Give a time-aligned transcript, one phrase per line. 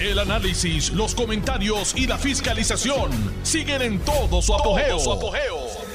[0.00, 3.10] El análisis, los comentarios y la fiscalización
[3.42, 4.96] siguen en todo su apogeo.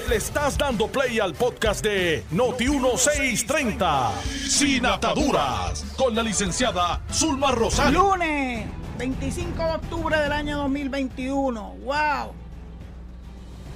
[0.09, 4.11] Le estás dando play al podcast de Noti1630,
[4.49, 8.09] Sin Ataduras, con la licenciada Zulma Rosario.
[8.09, 11.75] Lunes 25 de octubre del año 2021.
[11.85, 12.33] ¡Wow!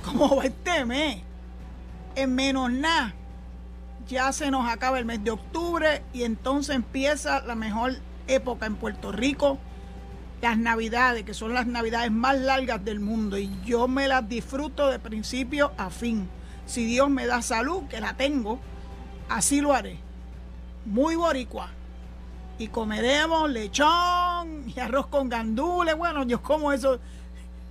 [0.04, 1.20] ¿Cómo va este mes?
[2.16, 3.14] En menos nada.
[4.09, 7.96] Ya se nos acaba el mes de octubre y entonces empieza la mejor
[8.28, 9.57] época en Puerto Rico,
[10.41, 14.89] las navidades, que son las navidades más largas del mundo y yo me las disfruto
[14.89, 16.29] de principio a fin.
[16.65, 18.59] Si Dios me da salud, que la tengo,
[19.29, 20.00] así lo haré.
[20.86, 21.69] Muy boricua.
[22.59, 25.95] Y comeremos lechón y arroz con gandules.
[25.95, 27.00] Bueno, yo como eso.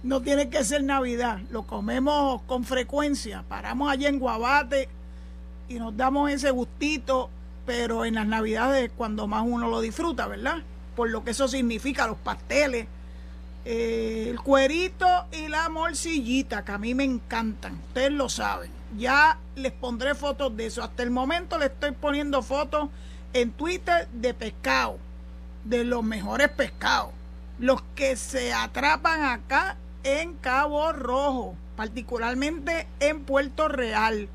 [0.02, 1.41] No tiene que ser Navidad.
[1.51, 3.43] Lo comemos con frecuencia.
[3.48, 4.88] Paramos allí en Guabate
[5.69, 7.30] y nos damos ese gustito
[7.66, 10.62] pero en las navidades cuando más uno lo disfruta, ¿verdad?
[10.97, 12.87] Por lo que eso significa, los pasteles,
[13.65, 18.71] eh, el cuerito y la morcillita, que a mí me encantan, ustedes lo saben.
[18.97, 20.83] Ya les pondré fotos de eso.
[20.83, 22.88] Hasta el momento les estoy poniendo fotos
[23.33, 24.99] en Twitter de pescado,
[25.65, 27.13] de los mejores pescados,
[27.59, 34.29] los que se atrapan acá en Cabo Rojo, particularmente en Puerto Real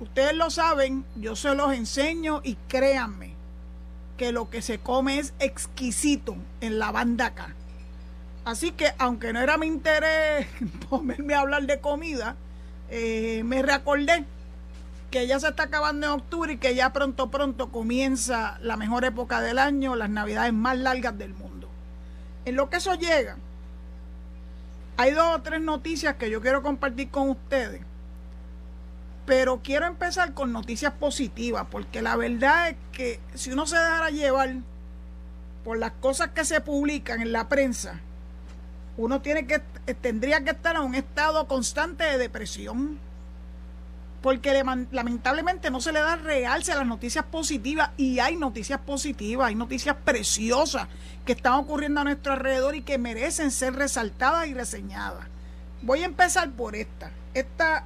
[0.00, 3.29] ustedes lo saben, yo se los enseño y créanme
[4.20, 7.54] que lo que se come es exquisito en la banda acá.
[8.44, 10.46] Así que aunque no era mi interés
[10.90, 12.36] ponerme a hablar de comida,
[12.90, 14.26] eh, me recordé
[15.10, 19.06] que ya se está acabando en octubre y que ya pronto pronto comienza la mejor
[19.06, 21.70] época del año, las navidades más largas del mundo.
[22.44, 23.38] En lo que eso llega,
[24.98, 27.80] hay dos o tres noticias que yo quiero compartir con ustedes
[29.30, 34.10] pero quiero empezar con noticias positivas, porque la verdad es que si uno se dejara
[34.10, 34.56] llevar
[35.62, 38.00] por las cosas que se publican en la prensa,
[38.96, 39.60] uno tiene que
[39.94, 42.98] tendría que estar en un estado constante de depresión.
[44.20, 49.46] Porque lamentablemente no se le da realce a las noticias positivas y hay noticias positivas,
[49.46, 50.88] hay noticias preciosas
[51.24, 55.24] que están ocurriendo a nuestro alrededor y que merecen ser resaltadas y reseñadas.
[55.82, 57.12] Voy a empezar por esta.
[57.32, 57.84] Esta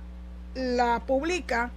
[0.55, 1.71] la publica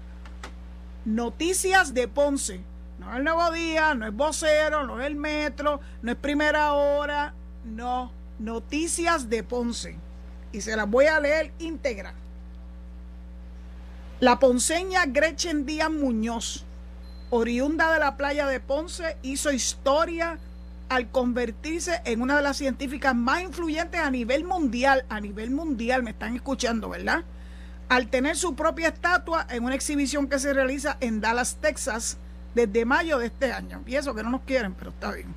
[1.05, 2.61] Noticias de Ponce.
[2.99, 6.73] No es el Nuevo Día, no es Vocero, no es el Metro, no es Primera
[6.73, 7.33] Hora,
[7.63, 8.11] no.
[8.39, 9.95] Noticias de Ponce.
[10.51, 12.13] Y se las voy a leer íntegra.
[14.19, 16.65] La ponceña Gretchen Díaz Muñoz,
[17.29, 20.39] oriunda de la playa de Ponce, hizo historia
[20.89, 25.05] al convertirse en una de las científicas más influyentes a nivel mundial.
[25.09, 27.25] A nivel mundial, me están escuchando, ¿verdad?
[27.89, 32.17] Al tener su propia estatua en una exhibición que se realiza en Dallas, Texas,
[32.53, 33.83] desde mayo de este año.
[33.85, 35.33] Y eso que no nos quieren, pero está bien.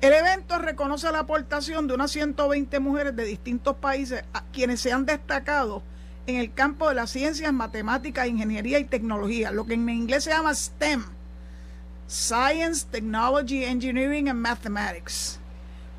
[0.00, 4.92] El evento reconoce la aportación de unas 120 mujeres de distintos países a quienes se
[4.92, 5.82] han destacado
[6.26, 10.30] en el campo de las ciencias, matemáticas, ingeniería y tecnología, lo que en inglés se
[10.30, 11.04] llama STEM,
[12.08, 15.40] Science, Technology, Engineering and Mathematics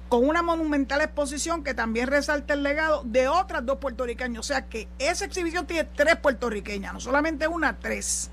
[0.10, 4.40] con una monumental exposición que también resalta el legado de otras dos puertorriqueñas.
[4.40, 8.30] O sea que esa exhibición tiene tres puertorriqueñas, no solamente una, tres.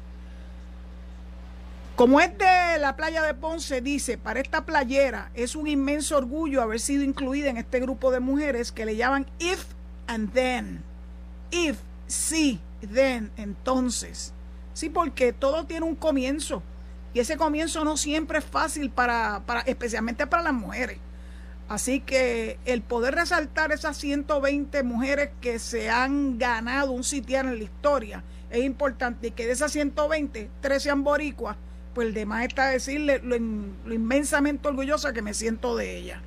[1.97, 6.61] Como es de la playa de Ponce, dice, para esta playera es un inmenso orgullo
[6.61, 9.65] haber sido incluida en este grupo de mujeres que le llaman if
[10.09, 10.83] and then.
[11.53, 12.61] If, sí,
[12.93, 14.33] then, entonces.
[14.73, 16.65] Sí, porque todo tiene un comienzo.
[17.13, 20.99] Y ese comienzo no siempre es fácil para, para especialmente para las mujeres.
[21.69, 27.59] Así que el poder resaltar esas 120 mujeres que se han ganado un sitial en
[27.59, 31.57] la historia es importante y que de esas 120, 13 sean boricuas,
[31.95, 36.21] pues el demás está decirle lo, lo inmensamente orgullosa que me siento de ella.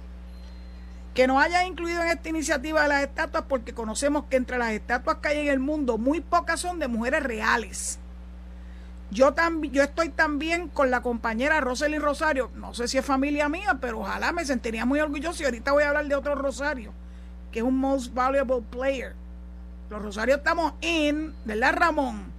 [1.14, 4.72] Que nos haya incluido en esta iniciativa de las estatuas porque conocemos que entre las
[4.72, 8.00] estatuas que hay en el mundo muy pocas son de mujeres reales
[9.12, 9.34] yo,
[9.72, 14.00] yo estoy también con la compañera Rosely Rosario, no sé si es familia mía, pero
[14.00, 16.92] ojalá me sentiría muy orgulloso y ahorita voy a hablar de otro Rosario,
[17.52, 19.16] que es un most valuable player.
[19.90, 22.38] Los Rosarios estamos en, ¿verdad Ramón?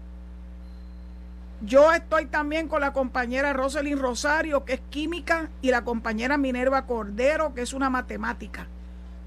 [1.62, 6.87] Yo estoy también con la compañera Roselyn Rosario, que es química, y la compañera Minerva
[6.87, 8.69] Cordero, que es una matemática.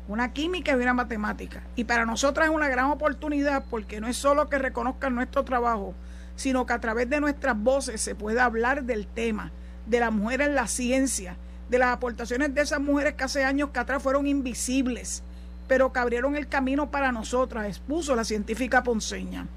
[0.08, 1.62] Una química y una matemática.
[1.76, 5.94] Y para nosotras es una gran oportunidad porque no es solo que reconozcan nuestro trabajo,
[6.42, 9.52] sino que a través de nuestras voces se pueda hablar del tema,
[9.86, 11.38] de la mujer en la ciencia,
[11.70, 15.24] de las aportaciones de esas mujeres que hace años que atrás fueron invisibles,
[15.68, 19.48] pero que abrieron el camino para nosotras, expuso la científica ponceña.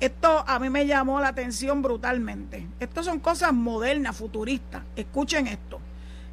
[0.00, 2.66] Esto a mí me llamó la atención brutalmente.
[2.80, 4.82] Estas son cosas modernas, futuristas.
[4.96, 5.80] Escuchen esto.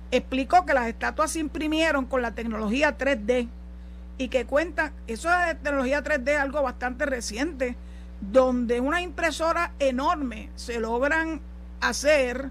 [0.10, 3.48] explicó que las estatuas se imprimieron con la tecnología 3D
[4.18, 7.78] y que cuentan, eso de tecnología 3D es algo bastante reciente,
[8.22, 11.42] donde una impresora enorme se logran
[11.82, 12.50] hacer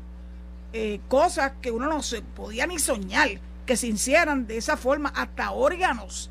[0.73, 3.31] eh, cosas que uno no se podía ni soñar
[3.71, 6.29] que se hicieran de esa forma, hasta órganos.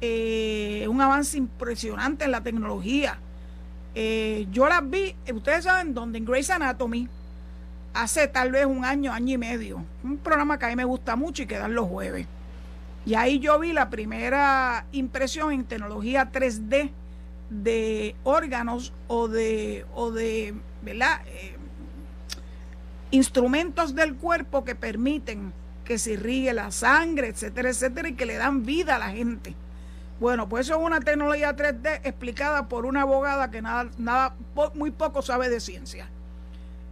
[0.00, 3.18] Eh, un avance impresionante en la tecnología.
[3.96, 7.08] Eh, yo las vi, ustedes saben dónde, en Grey's Anatomy,
[7.92, 9.84] hace tal vez un año, año y medio.
[10.04, 12.28] Un programa que a mí me gusta mucho y que dan los jueves.
[13.04, 16.90] Y ahí yo vi la primera impresión en tecnología 3D
[17.62, 20.54] de órganos o de, o de.
[20.86, 21.56] Eh,
[23.10, 25.52] instrumentos del cuerpo que permiten
[25.84, 29.54] que se irrigue la sangre, etcétera, etcétera, y que le dan vida a la gente.
[30.18, 34.34] Bueno, pues eso es una tecnología 3D explicada por una abogada que nada, nada,
[34.74, 36.08] muy poco sabe de ciencia.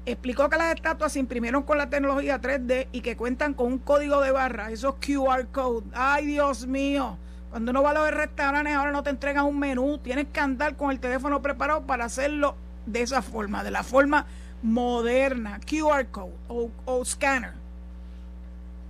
[0.05, 3.79] Explicó que las estatuas se imprimieron con la tecnología 3D y que cuentan con un
[3.79, 5.87] código de barra, esos QR code.
[5.95, 7.17] Ay, Dios mío.
[7.53, 10.75] Cuando uno va a los restaurantes ahora no te entregan un menú, tienes que andar
[10.75, 12.57] con el teléfono preparado para hacerlo
[12.87, 14.25] de esa forma, de la forma
[14.63, 17.53] moderna, QR code o, scanner.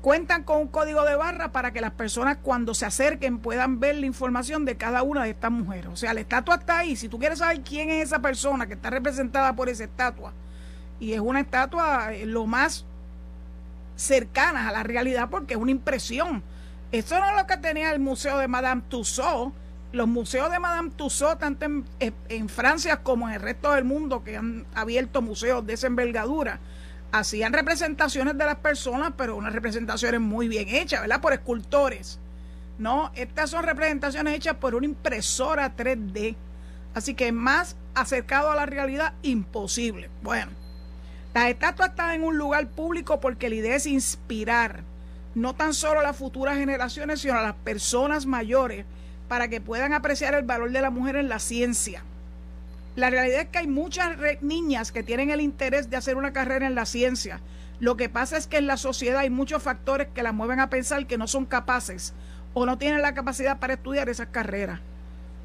[0.01, 3.97] Cuentan con un código de barra para que las personas cuando se acerquen puedan ver
[3.97, 5.87] la información de cada una de estas mujeres.
[5.93, 6.95] O sea, la estatua está ahí.
[6.95, 10.33] Si tú quieres saber quién es esa persona que está representada por esa estatua,
[11.01, 12.85] y es una estatua eh, lo más
[13.97, 16.45] cercana a la realidad porque es una impresión
[16.93, 19.55] eso no es lo que tenía el Museo de Madame Tussauds.
[19.93, 21.67] Los museos de Madame Tussauds, tanto
[21.99, 26.61] en, Francia como en el resto del mundo, que han abierto museos de esa envergadura,
[27.11, 31.21] hacían representaciones de las personas, pero unas representaciones muy bien hechas, ¿verdad?
[31.21, 32.19] Por escultores.
[32.79, 36.37] No, estas son representaciones hechas por una impresora 3D.
[36.95, 40.11] Así que más acercado a la realidad, imposible.
[40.23, 40.53] Bueno,
[41.33, 44.85] las estatuas están en un lugar público porque la idea es inspirar
[45.35, 48.85] no tan solo a las futuras generaciones, sino a las personas mayores,
[49.29, 52.03] para que puedan apreciar el valor de la mujer en la ciencia.
[52.97, 56.67] La realidad es que hay muchas niñas que tienen el interés de hacer una carrera
[56.67, 57.41] en la ciencia.
[57.81, 60.69] Lo que pasa es que en la sociedad hay muchos factores que la mueven a
[60.69, 62.13] pensar que no son capaces
[62.53, 64.81] o no tienen la capacidad para estudiar esas carreras.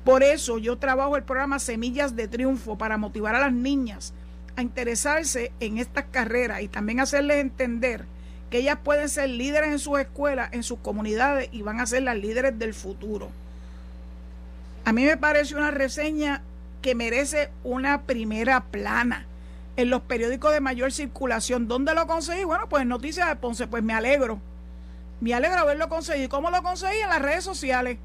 [0.04, 4.14] Por eso yo trabajo el programa Semillas de Triunfo para motivar a las niñas
[4.58, 8.06] a interesarse en estas carreras y también hacerles entender
[8.50, 12.04] que ellas pueden ser líderes en sus escuelas, en sus comunidades y van a ser
[12.04, 13.30] las líderes del futuro.
[14.86, 16.42] A mí me parece una reseña
[16.82, 19.26] que merece una primera plana
[19.76, 21.68] en los periódicos de mayor circulación.
[21.68, 22.44] ¿Dónde lo conseguí?
[22.44, 24.40] Bueno, pues Noticias de Ponce, pues me alegro.
[25.20, 26.30] Me alegro haberlo conseguido.
[26.30, 27.00] ¿Cómo lo conseguí?
[27.00, 27.98] En las redes sociales.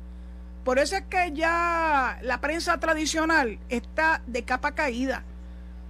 [0.65, 5.25] Por eso es que ya la prensa tradicional está de capa caída,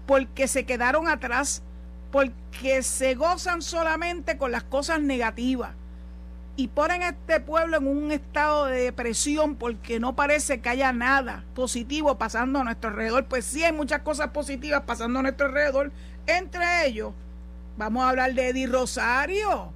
[0.06, 1.62] porque se quedaron atrás
[2.12, 5.70] porque se gozan solamente con las cosas negativas
[6.54, 10.92] y ponen a este pueblo en un estado de depresión porque no parece que haya
[10.92, 13.24] nada positivo pasando a nuestro alrededor.
[13.24, 15.90] Pues sí hay muchas cosas positivas pasando a nuestro alrededor.
[16.26, 17.14] Entre ellos,
[17.78, 19.72] vamos a hablar de Eddie Rosario.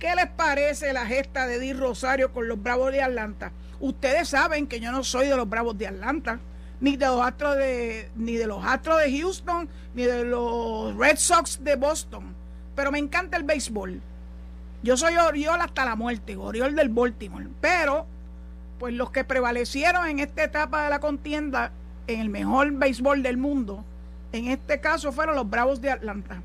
[0.00, 3.52] ¿Qué les parece la gesta de Eddie Rosario con los Bravos de Atlanta?
[3.78, 6.40] Ustedes saben que yo no soy de los Bravos de Atlanta
[6.80, 11.16] ni de los Astros de ni de los Astros de Houston, ni de los Red
[11.16, 12.34] Sox de Boston,
[12.74, 14.00] pero me encanta el béisbol.
[14.82, 18.06] Yo soy Oriol hasta la muerte, Oriol del Baltimore, pero
[18.78, 21.72] pues los que prevalecieron en esta etapa de la contienda
[22.06, 23.84] en el mejor béisbol del mundo,
[24.32, 26.42] en este caso fueron los Bravos de Atlanta.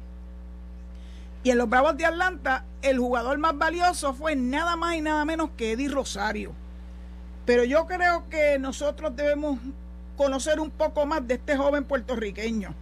[1.43, 5.25] Y en los Bravos de Atlanta, el jugador más valioso fue nada más y nada
[5.25, 6.53] menos que Eddie Rosario.
[7.45, 9.59] Pero yo creo que nosotros debemos
[10.17, 12.73] conocer un poco más de este joven puertorriqueño.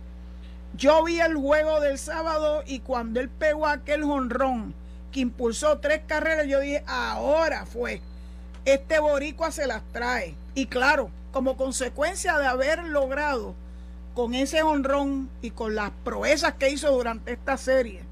[0.75, 4.73] Yo vi el juego del sábado y cuando él pegó aquel jonrón
[5.11, 8.01] que impulsó tres carreras, yo dije, ahora fue.
[8.65, 10.35] Este boricua se las trae.
[10.53, 13.55] Y claro, como consecuencia de haber logrado
[14.13, 18.03] con ese honrón y con las proezas que hizo durante esta serie,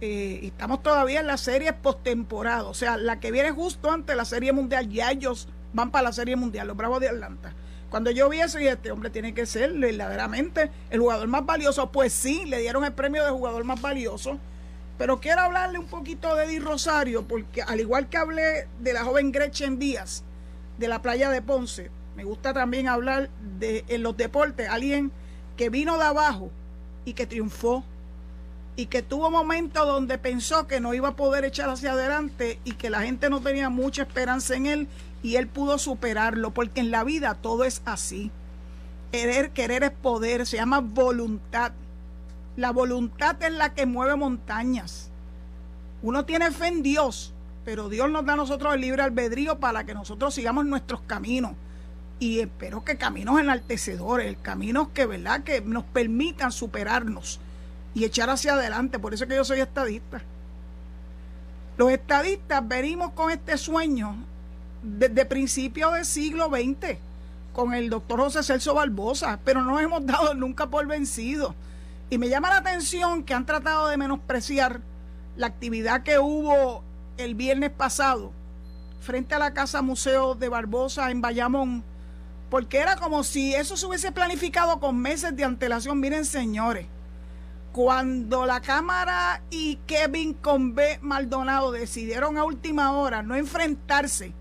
[0.00, 4.16] eh, estamos todavía en la serie postemporada, o sea, la que viene justo antes de
[4.16, 7.52] la serie mundial, ya ellos van para la serie mundial, los Bravos de Atlanta.
[7.94, 11.92] Cuando yo vi eso, y este hombre tiene que ser verdaderamente el jugador más valioso.
[11.92, 14.36] Pues sí, le dieron el premio de jugador más valioso.
[14.98, 19.04] Pero quiero hablarle un poquito de Eddie Rosario, porque al igual que hablé de la
[19.04, 20.24] joven Gretchen Díaz,
[20.76, 25.12] de la playa de Ponce, me gusta también hablar de en los deportes, alguien
[25.56, 26.50] que vino de abajo
[27.04, 27.84] y que triunfó
[28.76, 32.72] y que tuvo momentos donde pensó que no iba a poder echar hacia adelante y
[32.72, 34.88] que la gente no tenía mucha esperanza en él
[35.22, 38.30] y él pudo superarlo, porque en la vida todo es así.
[39.12, 41.72] Querer, querer es poder, se llama voluntad.
[42.56, 45.10] La voluntad es la que mueve montañas.
[46.02, 47.32] Uno tiene fe en Dios,
[47.64, 51.52] pero Dios nos da a nosotros el libre albedrío para que nosotros sigamos nuestros caminos.
[52.18, 57.40] Y espero que caminos enaltecedores, caminos que, ¿verdad?, que nos permitan superarnos
[57.94, 58.98] y echar hacia adelante.
[58.98, 60.20] Por eso es que yo soy estadista.
[61.76, 64.16] Los estadistas venimos con este sueño
[64.82, 66.98] desde principios del siglo XX
[67.52, 71.54] con el doctor José Celso Barbosa, pero no nos hemos dado nunca por vencido.
[72.10, 74.80] Y me llama la atención que han tratado de menospreciar
[75.36, 76.82] la actividad que hubo
[77.16, 78.32] el viernes pasado
[79.00, 81.84] frente a la Casa Museo de Barbosa en Bayamón,
[82.50, 86.00] porque era como si eso se hubiese planificado con meses de antelación.
[86.00, 86.86] Miren, señores,
[87.74, 94.32] cuando la Cámara y Kevin Convé Maldonado decidieron a última hora no enfrentarse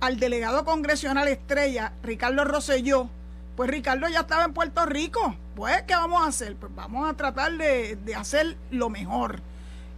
[0.00, 3.10] al delegado congresional estrella, Ricardo Rosselló,
[3.54, 5.36] pues Ricardo ya estaba en Puerto Rico.
[5.54, 6.56] Pues, ¿qué vamos a hacer?
[6.56, 9.42] Pues vamos a tratar de, hacer lo mejor.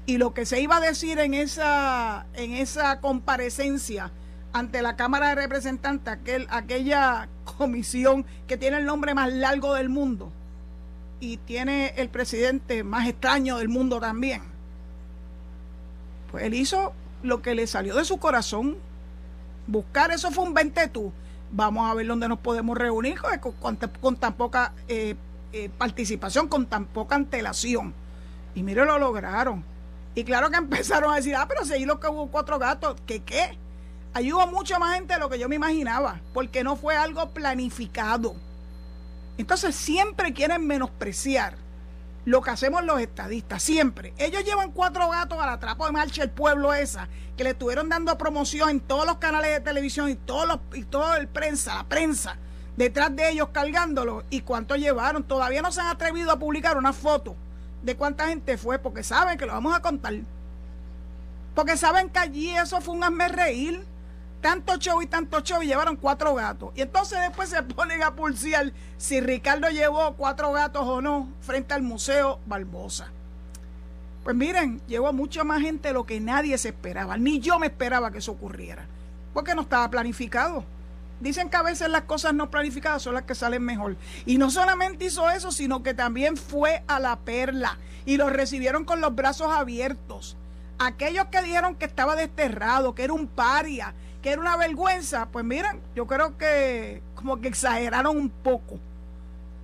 [0.04, 4.10] Y lo que se iba a decir en esa, en esa comparecencia
[4.52, 9.88] ante la Cámara de Representantes, aquel, aquella comisión que tiene el nombre más largo del
[9.88, 10.32] mundo
[11.22, 14.42] y tiene el presidente más extraño del mundo también,
[16.32, 18.76] pues él hizo lo que le salió de su corazón,
[19.68, 21.12] buscar, eso fue un 20 tú.
[21.52, 23.20] Vamos a ver dónde nos podemos reunir
[24.00, 25.14] con, tan poca eh,
[25.52, 27.94] eh, participación, con tan poca antelación.
[28.56, 29.62] Y mire, lo lograron.
[30.16, 33.22] Y claro que empezaron a decir, ah, pero si lo que hubo cuatro gatos, ¿qué
[33.22, 33.56] qué?
[34.16, 38.34] Hubo mucha más gente de lo que yo me imaginaba, porque no fue algo planificado.
[39.38, 41.56] Entonces siempre quieren menospreciar
[42.24, 44.14] lo que hacemos los estadistas, siempre.
[44.18, 47.88] Ellos llevan cuatro gatos a la trapo de marcha el pueblo esa, que le estuvieron
[47.88, 51.74] dando promoción en todos los canales de televisión y todos los, y todo el prensa,
[51.74, 52.36] la prensa,
[52.76, 54.24] detrás de ellos cargándolo.
[54.30, 55.24] ¿Y cuánto llevaron?
[55.24, 57.34] Todavía no se han atrevido a publicar una foto
[57.82, 60.14] de cuánta gente fue, porque saben que lo vamos a contar.
[61.54, 63.84] Porque saben que allí eso fue un hazme reír
[64.42, 66.72] tanto show y tanto show y llevaron cuatro gatos.
[66.74, 71.72] Y entonces después se ponen a pulsear si Ricardo llevó cuatro gatos o no frente
[71.72, 73.10] al Museo Barbosa.
[74.24, 77.16] Pues miren, llevó mucha más gente de lo que nadie se esperaba.
[77.16, 78.86] Ni yo me esperaba que eso ocurriera.
[79.32, 80.64] Porque no estaba planificado.
[81.20, 83.96] Dicen que a veces las cosas no planificadas son las que salen mejor.
[84.26, 87.78] Y no solamente hizo eso, sino que también fue a la perla.
[88.04, 90.36] Y lo recibieron con los brazos abiertos.
[90.86, 95.44] Aquellos que dijeron que estaba desterrado, que era un paria, que era una vergüenza, pues
[95.44, 98.78] miren, yo creo que como que exageraron un poco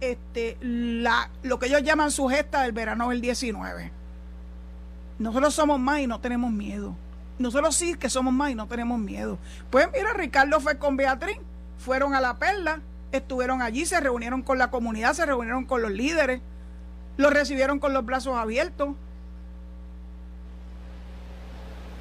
[0.00, 3.90] este, la, lo que ellos llaman su gesta del verano del 19.
[5.18, 6.94] Nosotros somos más y no tenemos miedo.
[7.38, 9.38] Nosotros sí que somos más y no tenemos miedo.
[9.70, 11.38] Pues mira, Ricardo fue con Beatriz,
[11.78, 12.80] fueron a la perla,
[13.12, 16.40] estuvieron allí, se reunieron con la comunidad, se reunieron con los líderes,
[17.16, 18.90] los recibieron con los brazos abiertos.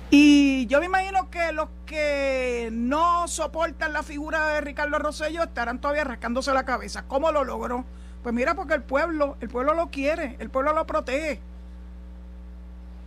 [0.10, 5.82] Y yo me imagino que los que no soportan la figura de Ricardo Rosello estarán
[5.82, 7.04] todavía rascándose la cabeza.
[7.08, 7.84] ¿Cómo lo logró?
[8.24, 11.42] Pues mira, porque el pueblo, el pueblo lo quiere, el pueblo lo protege.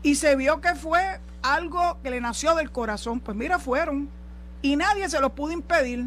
[0.02, 3.21] Y se vio que fue algo que le nació del corazón.
[3.21, 4.11] Pues mira, fueron.
[4.61, 6.04] Y nadie se lo pudo impedir.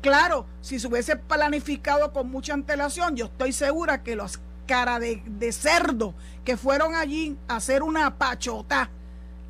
[0.00, 5.22] Claro, si se hubiese planificado con mucha antelación, yo estoy segura que los cara de,
[5.26, 8.90] de cerdo que fueron allí a hacer una pachota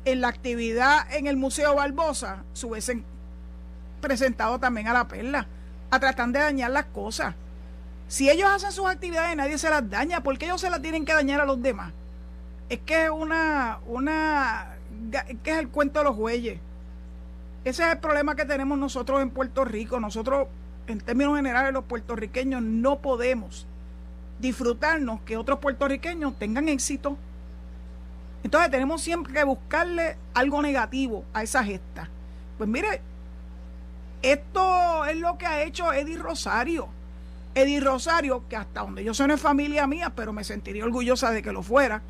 [0.05, 3.05] en la actividad en el Museo Barbosa se hubiesen
[4.01, 5.47] presentado también a la perla,
[5.89, 7.35] a tratar de dañar las cosas.
[8.07, 11.05] Si ellos hacen sus actividades nadie se las daña, ¿por qué ellos se las tienen
[11.05, 11.93] que dañar a los demás?
[12.69, 14.75] Es que es una, una,
[15.43, 16.59] que es el cuento de los bueyes.
[17.63, 19.99] Ese es el problema que tenemos nosotros en Puerto Rico.
[19.99, 20.47] Nosotros,
[20.87, 23.65] en términos generales, los puertorriqueños no podemos
[24.39, 27.17] disfrutarnos que otros puertorriqueños tengan éxito
[28.43, 32.09] entonces tenemos siempre que buscarle algo negativo a esa gesta.
[32.57, 33.01] Pues mire,
[34.21, 36.89] esto es lo que ha hecho Eddie Rosario.
[37.55, 41.31] Eddie Rosario, que hasta donde yo soy no es familia mía, pero me sentiría orgullosa
[41.31, 42.01] de que lo fuera,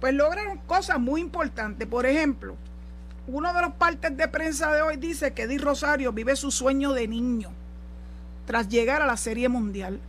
[0.00, 1.88] pues lograron cosas muy importantes.
[1.88, 2.56] Por ejemplo,
[3.26, 6.92] uno de los partes de prensa de hoy dice que Eddie Rosario vive su sueño
[6.92, 7.50] de niño
[8.46, 10.00] tras llegar a la Serie Mundial.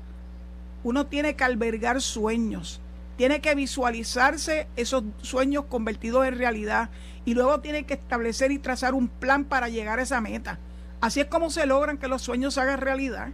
[0.83, 2.81] Uno tiene que albergar sueños
[3.19, 6.89] tiene que visualizarse esos sueños convertidos en realidad
[7.25, 10.57] y luego tiene que establecer y trazar un plan para llegar a esa meta.
[11.01, 13.27] Así es como se logran que los sueños se hagan realidad.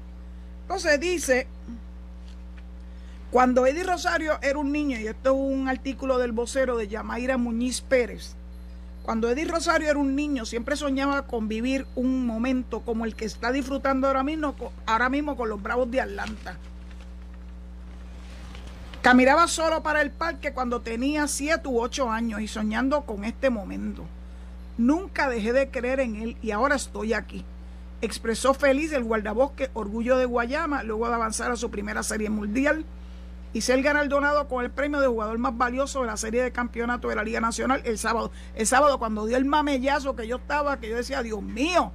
[0.63, 1.46] Entonces dice,
[3.30, 7.38] cuando Eddie Rosario era un niño, y esto es un artículo del vocero de Yamaira
[7.38, 8.34] Muñiz Pérez,
[9.04, 13.25] cuando Eddie Rosario era un niño, siempre soñaba con vivir un momento como el que
[13.25, 14.56] está disfrutando ahora mismo,
[14.88, 16.58] ahora mismo con los Bravos de Atlanta
[19.06, 23.52] Caminaba solo para el parque cuando tenía siete u ocho años y soñando con este
[23.52, 24.04] momento.
[24.80, 27.46] Nunca dejé de creer en él y ahora estoy aquí.
[28.02, 32.84] Expresó feliz el guardabosque Orgullo de Guayama luego de avanzar a su primera serie mundial
[33.54, 37.08] y ser galardonado con el premio de jugador más valioso de la serie de campeonato
[37.08, 38.32] de la Liga Nacional el sábado.
[38.56, 41.92] El sábado cuando dio el mamellazo que yo estaba, que yo decía, Dios mío,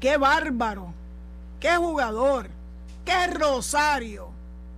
[0.00, 0.92] qué bárbaro,
[1.60, 2.50] qué jugador,
[3.04, 4.29] qué rosario.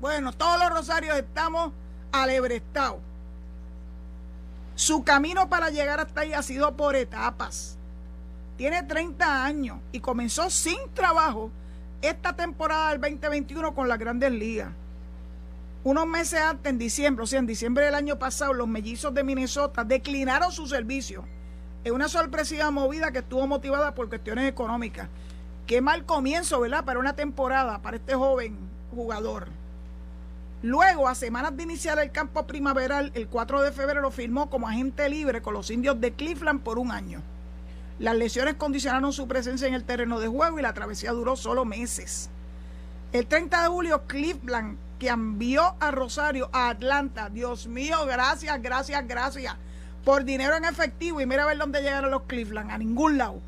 [0.03, 1.71] Bueno, todos los rosarios estamos
[2.11, 2.99] alebrestados.
[4.75, 7.79] Su camino para llegar hasta ahí ha sido por etapas.
[8.57, 11.53] Tiene 30 años y comenzó sin trabajo
[12.01, 14.71] esta temporada del 2021 con las grandes ligas.
[15.85, 19.23] Unos meses antes, en diciembre, o sea, en diciembre del año pasado, los mellizos de
[19.23, 21.25] Minnesota declinaron su servicio
[21.85, 25.09] en una sorpresiva movida que estuvo motivada por cuestiones económicas.
[25.65, 26.85] Qué mal comienzo, ¿verdad?
[26.85, 28.59] Para una temporada, para este joven
[28.91, 29.62] jugador.
[30.63, 35.09] Luego, a semanas de iniciar el campo primaveral, el 4 de febrero firmó como agente
[35.09, 37.21] libre con los indios de Cleveland por un año.
[37.99, 41.65] Las lesiones condicionaron su presencia en el terreno de juego y la travesía duró solo
[41.65, 42.31] meses.
[43.13, 47.29] El 30 de julio, Cleveland que envió a Rosario a Atlanta.
[47.29, 49.57] Dios mío, gracias, gracias, gracias.
[50.05, 51.21] Por dinero en efectivo.
[51.21, 53.41] Y mira a ver dónde llegaron los Cleveland, a ningún lado.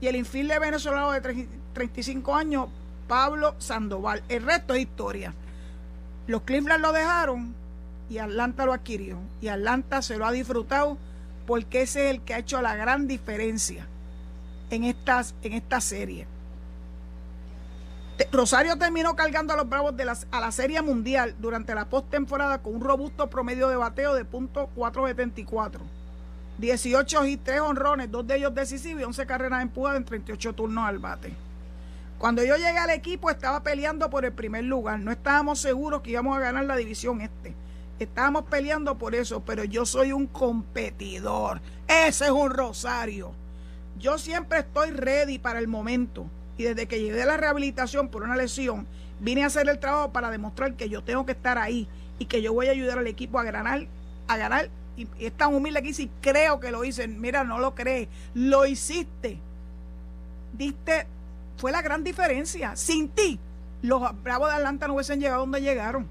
[0.00, 2.68] Y el infiel venezolano de 35 años,
[3.08, 4.22] Pablo Sandoval.
[4.30, 5.34] El resto es historia.
[6.26, 7.54] Los Cleveland lo dejaron
[8.08, 9.18] y Atlanta lo adquirió.
[9.40, 10.98] Y Atlanta se lo ha disfrutado
[11.46, 13.86] porque ese es el que ha hecho la gran diferencia
[14.70, 16.26] en, estas, en esta serie.
[18.30, 22.74] Rosario terminó cargando a los Bravos de a la Serie Mundial durante la postemporada con
[22.76, 25.78] un robusto promedio de bateo de .474.
[26.58, 30.84] 18 y 3 honrones, dos de ellos decisivos y 11 carreras empujadas en 38 turnos
[30.84, 31.32] al bate.
[32.22, 35.00] Cuando yo llegué al equipo estaba peleando por el primer lugar.
[35.00, 37.52] No estábamos seguros que íbamos a ganar la división este.
[37.98, 41.60] Estábamos peleando por eso, pero yo soy un competidor.
[41.88, 43.32] Ese es un Rosario.
[43.98, 46.26] Yo siempre estoy ready para el momento
[46.56, 48.86] y desde que llegué a la rehabilitación por una lesión,
[49.18, 51.88] vine a hacer el trabajo para demostrar que yo tengo que estar ahí
[52.20, 53.88] y que yo voy a ayudar al equipo a ganar,
[54.28, 54.68] a ganar.
[54.96, 57.08] Y, es tan humilde que si creo que lo hice.
[57.08, 59.40] Mira, no lo crees, lo hiciste.
[60.52, 61.08] Diste,
[61.56, 62.76] fue la gran diferencia.
[62.76, 63.38] Sin ti,
[63.82, 66.06] los Bravos de Atlanta no hubiesen llegado donde llegaron.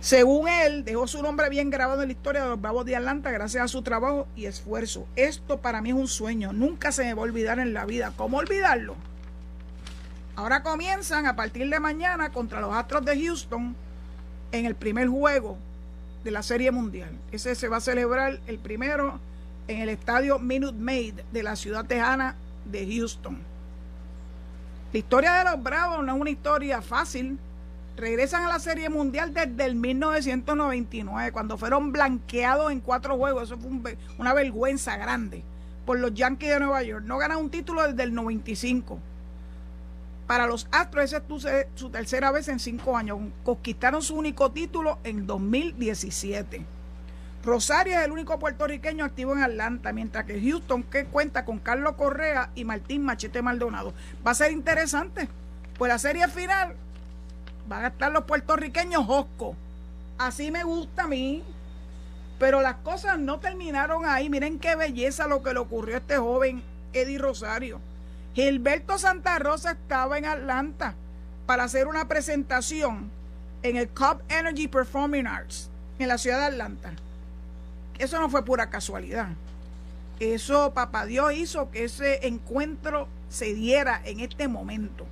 [0.00, 3.32] Según él, dejó su nombre bien grabado en la historia de los Bravos de Atlanta
[3.32, 5.06] gracias a su trabajo y esfuerzo.
[5.16, 8.12] Esto para mí es un sueño, nunca se me va a olvidar en la vida.
[8.16, 8.94] ¿Cómo olvidarlo?
[10.36, 13.74] Ahora comienzan a partir de mañana contra los Astros de Houston
[14.52, 15.58] en el primer juego
[16.22, 17.10] de la Serie Mundial.
[17.32, 19.18] Ese se va a celebrar el primero
[19.68, 23.38] en el estadio Minute Maid de la ciudad tejana de Houston.
[24.92, 27.38] La historia de los Bravos no es una historia fácil
[27.98, 33.44] regresan a la Serie Mundial desde el 1999, cuando fueron blanqueados en cuatro juegos.
[33.44, 35.42] Eso fue una vergüenza grande
[35.84, 37.04] por los Yankees de Nueva York.
[37.04, 38.98] No ganan un título desde el 95.
[40.26, 41.22] Para los Astros, esa
[41.58, 43.18] es su tercera vez en cinco años.
[43.44, 46.77] Conquistaron su único título en 2017.
[47.44, 51.94] Rosario es el único puertorriqueño activo en Atlanta, mientras que Houston, que cuenta con Carlos
[51.94, 53.94] Correa y Martín Machete Maldonado.
[54.26, 55.28] Va a ser interesante.
[55.78, 56.74] Pues la serie final
[57.68, 59.54] van a estar los puertorriqueños Josco.
[60.18, 61.44] Así me gusta a mí.
[62.38, 64.28] Pero las cosas no terminaron ahí.
[64.28, 67.80] Miren qué belleza lo que le ocurrió a este joven Eddie Rosario.
[68.34, 70.94] Gilberto Santa Rosa estaba en Atlanta
[71.46, 73.10] para hacer una presentación
[73.62, 76.92] en el Cup Energy Performing Arts en la ciudad de Atlanta.
[77.98, 79.28] Eso no fue pura casualidad.
[80.20, 85.06] Eso papá Dios hizo que ese encuentro se diera en este momento.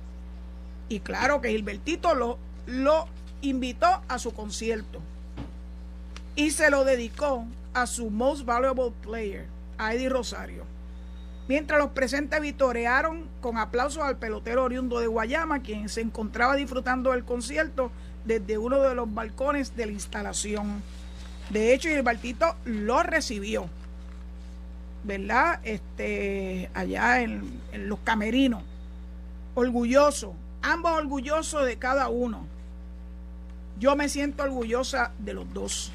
[0.89, 3.07] Y claro que Gilbertito lo lo
[3.41, 4.99] invitó a su concierto
[6.35, 9.47] y se lo dedicó a su most valuable player,
[9.77, 10.63] a Eddie Rosario.
[11.47, 17.11] Mientras los presentes vitorearon con aplausos al pelotero oriundo de Guayama, quien se encontraba disfrutando
[17.11, 17.89] del concierto
[18.25, 20.83] desde uno de los balcones de la instalación.
[21.49, 23.69] De hecho, Gilbertito lo recibió,
[25.03, 25.59] ¿verdad?
[25.63, 28.63] Este, allá en, en los camerinos.
[29.55, 32.45] Orgulloso, ambos orgullosos de cada uno.
[33.79, 35.91] Yo me siento orgullosa de los dos.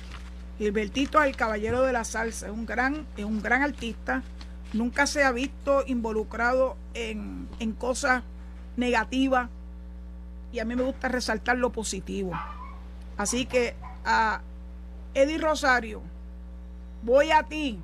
[0.59, 4.23] Gilbertito es el caballero de la salsa, es un gran, es un gran artista.
[4.73, 8.23] Nunca se ha visto involucrado en, en cosas
[8.77, 9.51] negativas.
[10.53, 12.33] Y a mí me gusta resaltar lo positivo.
[13.17, 14.41] Así que a
[15.15, 16.03] Eddie Rosario,
[17.03, 17.81] voy a ti.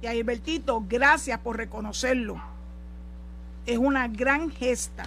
[0.00, 2.40] Y a Gilbertito, gracias por reconocerlo.
[3.66, 5.04] Es una gran gesta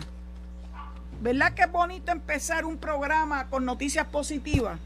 [1.21, 4.79] ¿Verdad que es bonito empezar un programa con noticias positivas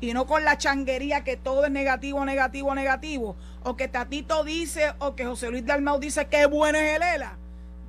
[0.00, 3.34] y no con la changuería que todo es negativo, negativo, negativo?
[3.64, 7.32] O que Tatito dice o que José Luis Dalmau dice que bueno es el ELA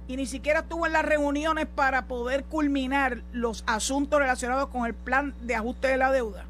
[0.07, 4.95] y ni siquiera estuvo en las reuniones para poder culminar los asuntos relacionados con el
[4.95, 6.45] plan de ajuste de la deuda.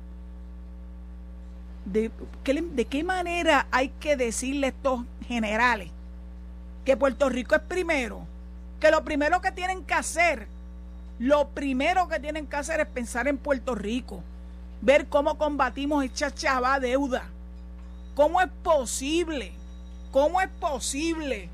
[1.86, 2.12] ¿De,
[2.46, 5.90] de qué manera hay que decirle a estos generales
[6.86, 8.26] que Puerto Rico es primero?
[8.80, 10.48] Que lo primero que tienen que hacer
[11.22, 14.24] lo primero que tienen que hacer es pensar en Puerto Rico,
[14.82, 17.26] ver cómo combatimos esta chava deuda.
[18.16, 19.54] ¿Cómo es posible?
[20.12, 21.48] ¿Cómo es posible?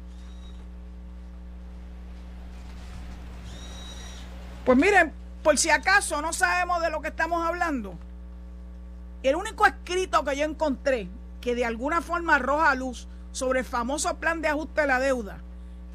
[4.63, 5.11] Pues miren,
[5.43, 7.95] por si acaso no sabemos de lo que estamos hablando,
[9.23, 11.08] el único escrito que yo encontré
[11.41, 15.41] que de alguna forma arroja luz sobre el famoso plan de ajuste de la deuda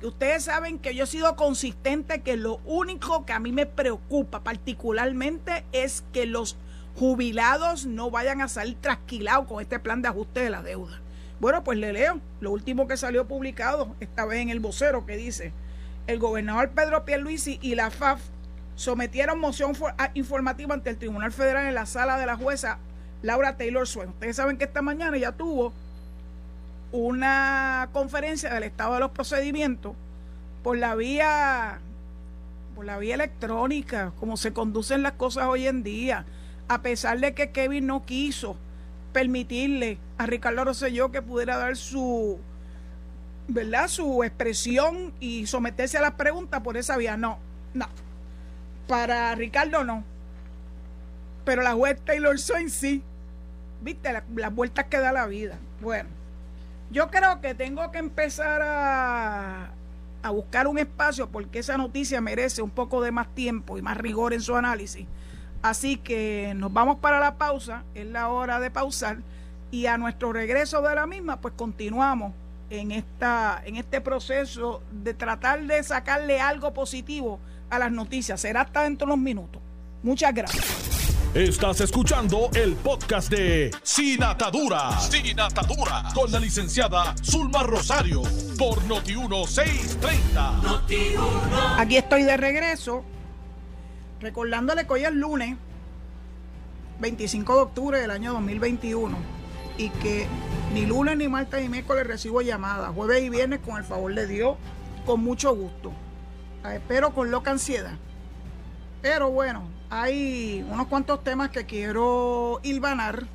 [0.07, 4.43] ustedes saben que yo he sido consistente que lo único que a mí me preocupa
[4.43, 6.57] particularmente es que los
[6.97, 11.01] jubilados no vayan a salir trasquilados con este plan de ajuste de la deuda.
[11.41, 15.17] Bueno, pues le leo lo último que salió publicado esta vez en el vocero que
[15.17, 15.53] dice,
[16.07, 18.21] el gobernador Pedro Pierluisi y la FAF
[18.75, 19.73] sometieron moción
[20.15, 22.79] informativa ante el Tribunal Federal en la sala de la jueza
[23.23, 24.11] Laura Taylor Swain.
[24.11, 25.73] Ustedes saben que esta mañana ya tuvo
[26.93, 29.95] una conferencia del estado de los procedimientos
[30.63, 31.81] por la vía
[32.75, 36.25] por la vía electrónica, como se conducen las cosas hoy en día,
[36.69, 38.57] a pesar de que Kevin no quiso
[39.13, 42.41] permitirle a Ricardo Rosselló que pudiera dar su
[43.49, 43.89] ¿verdad?
[43.89, 47.17] su expresión y someterse a las preguntas por esa vía.
[47.17, 47.39] No,
[47.75, 47.87] no.
[48.89, 50.05] Para Ricardo no.
[51.45, 53.03] Pero la juez Taylor Swain sí.
[53.83, 55.59] Viste las vueltas que da la vida.
[55.81, 56.09] Bueno.
[56.91, 59.71] Yo creo que tengo que empezar a,
[60.23, 63.97] a buscar un espacio porque esa noticia merece un poco de más tiempo y más
[63.97, 65.07] rigor en su análisis.
[65.63, 69.19] Así que nos vamos para la pausa, es la hora de pausar
[69.71, 72.35] y a nuestro regreso de la misma pues continuamos
[72.69, 77.39] en esta en este proceso de tratar de sacarle algo positivo
[77.71, 78.41] a las noticias.
[78.41, 79.63] Será hasta dentro de unos minutos.
[80.03, 80.92] Muchas gracias.
[81.35, 85.01] Estás escuchando el podcast de Sin Atadura.
[85.01, 86.05] Sin Atadura.
[86.15, 88.21] Con la licenciada Zulma Rosario.
[88.59, 91.79] Por Noti1630.
[91.79, 93.03] Aquí estoy de regreso.
[94.21, 95.57] Recordándole que hoy es lunes
[97.01, 99.17] 25 de octubre del año 2021.
[99.79, 100.27] Y que
[100.75, 102.95] ni lunes, ni martes, ni miércoles recibo llamadas.
[102.95, 104.59] Jueves y viernes, con el favor de Dios,
[105.07, 105.95] con mucho gusto.
[106.71, 107.95] Espero con loca ansiedad.
[109.01, 113.27] Pero bueno, hay unos cuantos temas que quiero hilvanar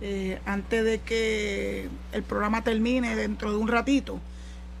[0.00, 4.20] eh, antes de que el programa termine dentro de un ratito.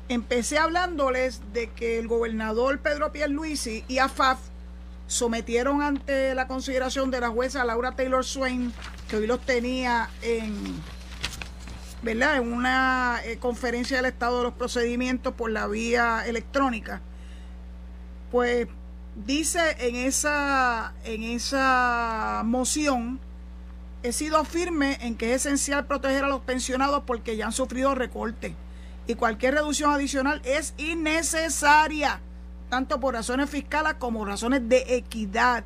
[0.08, 4.38] Empecé hablándoles de que el gobernador Pedro Pierluisi y AFAF
[5.08, 8.72] sometieron ante la consideración de la jueza Laura Taylor Swain,
[9.10, 10.80] que hoy los tenía en,
[12.02, 12.36] ¿verdad?
[12.36, 17.00] en una eh, conferencia del estado de los procedimientos por la vía electrónica,
[18.30, 18.68] pues
[19.24, 23.18] dice en esa, en esa moción,
[24.02, 27.94] he sido firme en que es esencial proteger a los pensionados porque ya han sufrido
[27.94, 28.54] recorte
[29.06, 32.20] y cualquier reducción adicional es innecesaria,
[32.68, 35.64] tanto por razones fiscales como razones de equidad.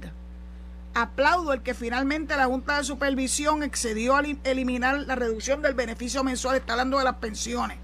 [0.92, 6.22] Aplaudo el que finalmente la Junta de Supervisión excedió al eliminar la reducción del beneficio
[6.24, 7.78] mensual, está hablando de las pensiones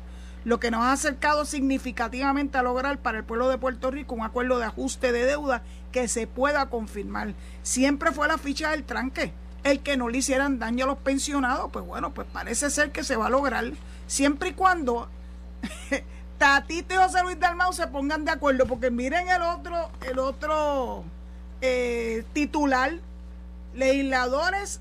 [0.44, 4.22] lo que nos ha acercado significativamente a lograr para el pueblo de Puerto Rico un
[4.22, 7.34] acuerdo de ajuste de deuda que se pueda confirmar.
[7.62, 9.32] Siempre fue la ficha del tranque.
[9.64, 13.02] El que no le hicieran daño a los pensionados, pues bueno, pues parece ser que
[13.02, 13.64] se va a lograr
[14.06, 15.08] siempre y cuando
[16.38, 21.04] Tatito y José Luis Dalmau se pongan de acuerdo, porque miren el otro, el otro
[21.60, 22.92] eh, titular,
[23.74, 24.80] legisladores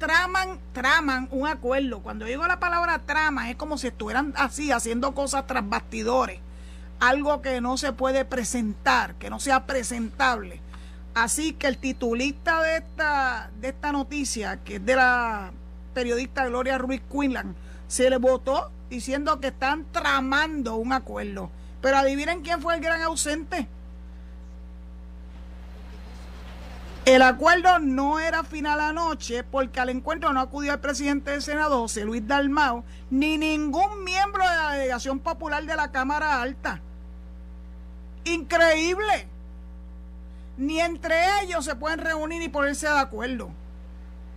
[0.00, 2.00] traman, traman un acuerdo.
[2.00, 6.40] Cuando digo la palabra trama, es como si estuvieran así, haciendo cosas tras bastidores.
[6.98, 10.60] Algo que no se puede presentar, que no sea presentable.
[11.14, 15.52] Así que el titulista de esta, de esta noticia, que es de la
[15.94, 17.54] periodista Gloria Ruiz Quinlan,
[17.86, 21.50] se le votó diciendo que están tramando un acuerdo.
[21.80, 23.68] Pero adivinen quién fue el gran ausente
[27.06, 31.80] El acuerdo no era final anoche porque al encuentro no acudió el presidente del Senado,
[31.80, 36.82] José Luis Dalmao, ni ningún miembro de la delegación popular de la Cámara Alta.
[38.24, 39.26] Increíble.
[40.58, 43.50] Ni entre ellos se pueden reunir y ponerse de acuerdo.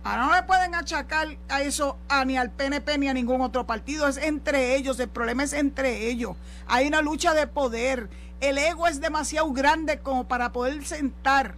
[0.02, 3.66] Ahora no le pueden achacar a eso a ni al PNP ni a ningún otro
[3.66, 4.08] partido.
[4.08, 4.98] Es entre ellos.
[5.00, 6.36] El problema es entre ellos.
[6.66, 8.08] Hay una lucha de poder.
[8.40, 11.56] El ego es demasiado grande como para poder sentar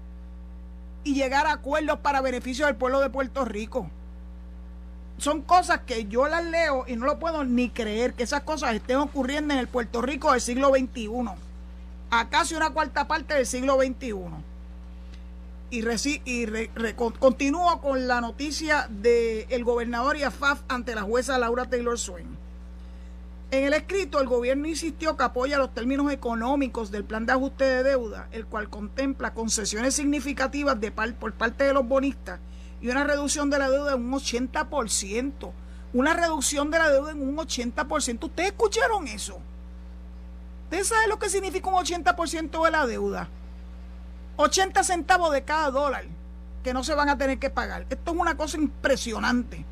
[1.07, 3.89] y llegar a acuerdos para beneficio del pueblo de Puerto Rico.
[5.19, 8.75] Son cosas que yo las leo y no lo puedo ni creer que esas cosas
[8.75, 11.09] estén ocurriendo en el Puerto Rico del siglo XXI,
[12.11, 14.15] a casi una cuarta parte del siglo XXI.
[15.71, 15.85] Y,
[16.25, 16.47] y
[17.21, 22.46] continúo con la noticia del gobernador y AFAF ante la jueza Laura Taylor Swain.
[23.53, 27.65] En el escrito, el gobierno insistió que apoya los términos económicos del plan de ajuste
[27.65, 32.41] de deuda, el cual contempla concesiones significativas de por parte de los bonistas
[32.81, 35.53] y una reducción de la deuda en un 80%.
[35.93, 38.25] Una reducción de la deuda en un 80%.
[38.25, 39.39] ¿Ustedes escucharon eso?
[40.65, 43.29] ¿Ustedes saben lo que significa un 80% de la deuda?
[44.37, 46.05] 80 centavos de cada dólar
[46.65, 47.87] que no se van a tener que pagar.
[47.89, 49.65] Esto es una cosa impresionante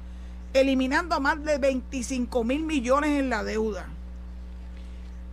[0.54, 3.86] eliminando a más de 25 mil millones en la deuda.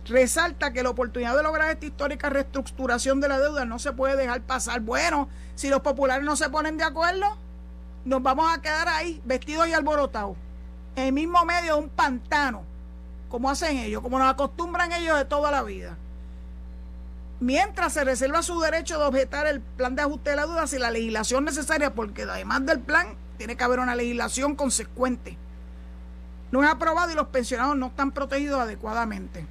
[0.04, 4.16] Resalta que la oportunidad de lograr esta histórica reestructuración de la deuda no se puede
[4.16, 4.80] dejar pasar.
[4.80, 7.38] Bueno, si los populares no se ponen de acuerdo,
[8.04, 10.36] nos vamos a quedar ahí vestidos y alborotados,
[10.96, 12.64] en el mismo medio de un pantano,
[13.28, 15.96] como hacen ellos, como nos acostumbran ellos de toda la vida.
[17.38, 20.78] Mientras se reserva su derecho de objetar el plan de ajuste de la deuda si
[20.78, 25.36] la legislación necesaria, porque además del plan tiene que haber una legislación consecuente.
[26.50, 29.46] No es aprobado y los pensionados no están protegidos adecuadamente.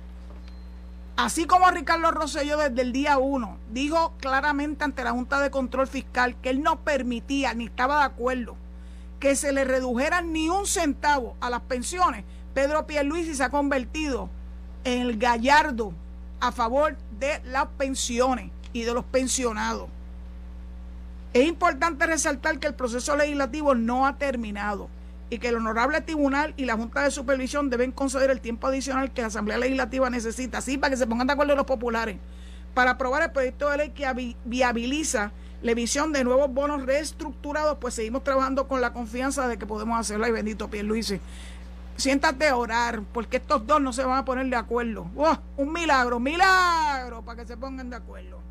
[1.17, 5.88] Así como Ricardo Rosselló desde el día 1 dijo claramente ante la Junta de Control
[5.88, 8.56] Fiscal que él no permitía ni estaba de acuerdo
[9.22, 14.30] que se le redujera ni un centavo a las pensiones, Pedro Pierluisi se ha convertido
[14.84, 15.94] en el gallardo
[16.39, 19.89] a favor de las pensiones y de los pensionados.
[21.34, 24.89] Es importante resaltar que el proceso legislativo no ha terminado
[25.30, 29.12] y que el Honorable Tribunal y la Junta de Supervisión deben conceder el tiempo adicional
[29.13, 32.17] que la Asamblea Legislativa necesita, así para que se pongan de acuerdo los populares,
[32.74, 37.94] para aprobar el proyecto de ley que viabiliza la emisión de nuevos bonos reestructurados, pues
[37.94, 40.28] seguimos trabajando con la confianza de que podemos hacerlo.
[40.28, 41.13] Y bendito Luis,
[41.96, 45.08] siéntate a orar, porque estos dos no se van a poner de acuerdo.
[45.56, 48.50] Un milagro, milagro, para que se pongan de acuerdo.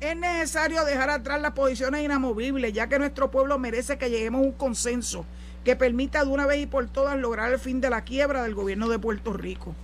[0.00, 4.44] Es necesario dejar atrás las posiciones inamovibles, ya que nuestro pueblo merece que lleguemos a
[4.44, 5.24] un consenso
[5.64, 8.54] que permita de una vez y por todas lograr el fin de la quiebra del
[8.54, 9.74] gobierno de Puerto Rico.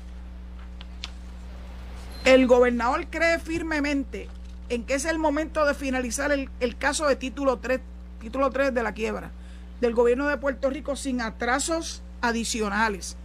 [2.25, 4.29] El gobernador cree firmemente
[4.69, 7.81] en que es el momento de finalizar el, el caso de título 3,
[8.21, 9.31] título 3 de la quiebra
[9.81, 13.17] del gobierno de Puerto Rico sin atrasos adicionales.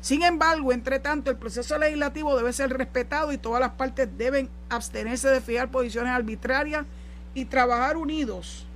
[0.00, 4.48] Sin embargo, entre tanto, el proceso legislativo debe ser respetado y todas las partes deben
[4.68, 6.86] abstenerse de fijar posiciones arbitrarias
[7.34, 8.66] y trabajar unidos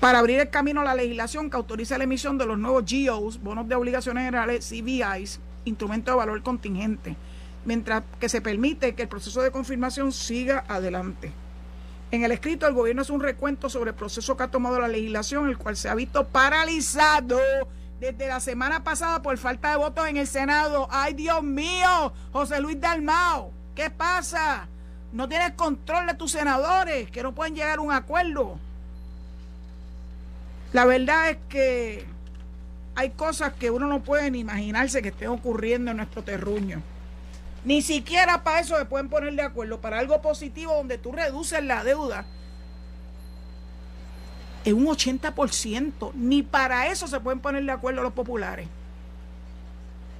[0.00, 3.42] para abrir el camino a la legislación que autoriza la emisión de los nuevos GOs,
[3.42, 7.16] bonos de obligaciones generales, CBIs, instrumentos de valor contingente,
[7.66, 11.30] mientras que se permite que el proceso de confirmación siga adelante.
[12.10, 14.88] En el escrito, el gobierno hace un recuento sobre el proceso que ha tomado la
[14.88, 17.38] legislación, el cual se ha visto paralizado
[18.00, 20.88] desde la semana pasada por falta de votos en el Senado.
[20.90, 22.12] ¡Ay, Dios mío!
[22.32, 24.66] José Luis Dalmao, ¿qué pasa?
[25.12, 28.58] No tienes control de tus senadores, que no pueden llegar a un acuerdo.
[30.72, 32.06] La verdad es que
[32.94, 36.82] hay cosas que uno no puede ni imaginarse que estén ocurriendo en nuestro terruño.
[37.64, 41.62] Ni siquiera para eso se pueden poner de acuerdo, para algo positivo donde tú reduces
[41.62, 42.24] la deuda
[44.64, 46.12] es un 80%.
[46.14, 48.68] Ni para eso se pueden poner de acuerdo los populares.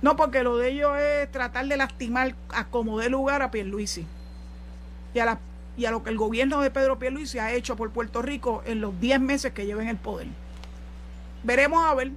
[0.02, 4.06] No, porque lo de ellos es tratar de lastimar a como dé lugar a Pierluisi.
[5.12, 5.38] Y a,
[5.76, 8.80] y a lo que el gobierno de Pedro Pierluisi ha hecho por Puerto Rico en
[8.80, 10.28] los 10 meses que lleven el poder.
[11.42, 12.12] Veremos a ver.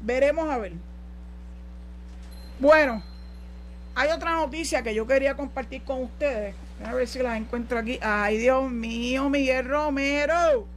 [0.00, 0.72] Veremos a ver.
[2.58, 3.02] Bueno,
[3.94, 6.54] hay otra noticia que yo quería compartir con ustedes.
[6.84, 7.98] A ver si la encuentro aquí.
[8.00, 10.75] Ay, Dios mío, Miguel Romero.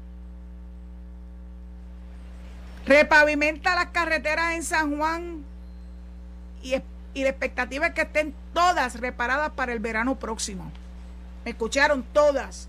[2.90, 5.44] Repavimenta las carreteras en San Juan
[6.64, 6.74] y,
[7.14, 10.72] y la expectativa es que estén todas reparadas para el verano próximo.
[11.46, 12.02] ¿Me escucharon?
[12.02, 12.68] Todas.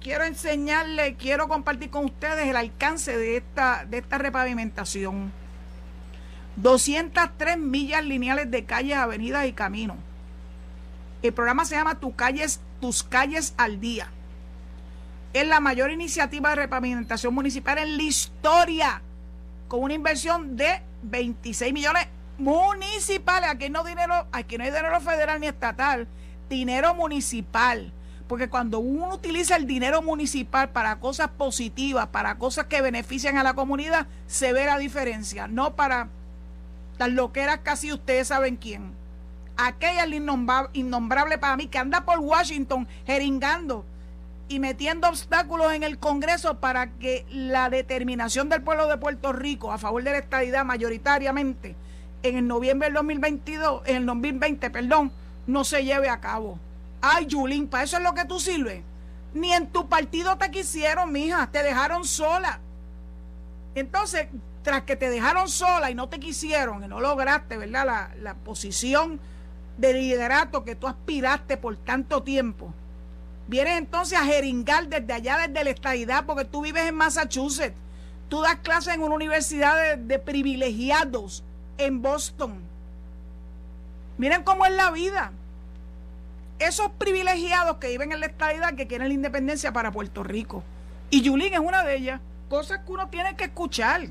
[0.00, 5.32] Quiero enseñarle, quiero compartir con ustedes el alcance de esta, de esta repavimentación.
[6.54, 9.96] 203 millas lineales de calles, avenidas y caminos.
[11.22, 14.12] El programa se llama Tus calles, Tus calles al día.
[15.32, 19.02] Es la mayor iniciativa de repavimentación municipal en la historia
[19.68, 22.06] con una inversión de 26 millones
[22.38, 23.50] municipales.
[23.50, 26.08] Aquí no, dinero, aquí no hay dinero federal ni estatal,
[26.48, 27.92] dinero municipal.
[28.26, 33.42] Porque cuando uno utiliza el dinero municipal para cosas positivas, para cosas que benefician a
[33.42, 35.48] la comunidad, se ve la diferencia.
[35.48, 36.08] No para
[36.98, 38.92] las loqueras casi ustedes saben quién.
[39.56, 40.12] Aquella es
[40.74, 43.84] innombrable para mí que anda por Washington jeringando
[44.48, 49.72] y metiendo obstáculos en el Congreso para que la determinación del pueblo de Puerto Rico
[49.72, 51.76] a favor de la estadidad mayoritariamente
[52.22, 55.12] en el noviembre del 2022, en el 2020, perdón,
[55.46, 56.58] no se lleve a cabo.
[57.00, 58.82] Ay, Yulín, ¿para eso es lo que tú sirves?
[59.34, 62.60] Ni en tu partido te quisieron, mija, te dejaron sola.
[63.74, 64.28] Entonces,
[64.62, 67.86] tras que te dejaron sola y no te quisieron y no lograste, ¿verdad?
[67.86, 69.20] La, la posición
[69.76, 72.74] de liderato que tú aspiraste por tanto tiempo,
[73.48, 77.74] vienes entonces a jeringar desde allá, desde la estadidad, porque tú vives en Massachusetts.
[78.28, 81.42] Tú das clases en una universidad de, privilegiados
[81.78, 82.60] en Boston.
[84.18, 85.32] Miren cómo es la vida.
[86.58, 90.62] Esos privilegiados que viven en la estadidad que quieren la independencia para Puerto Rico.
[91.08, 92.20] Y Yulín es una de ellas.
[92.50, 94.08] Cosas que uno tiene que escuchar.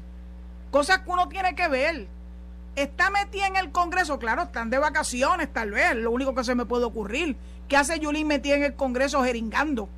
[0.72, 2.08] Cosas que uno tiene que ver.
[2.78, 6.54] Está metida en el Congreso, claro, están de vacaciones, tal vez, lo único que se
[6.54, 7.36] me puede ocurrir.
[7.68, 9.90] ¿Qué hace Yulín metida en el Congreso jeringando?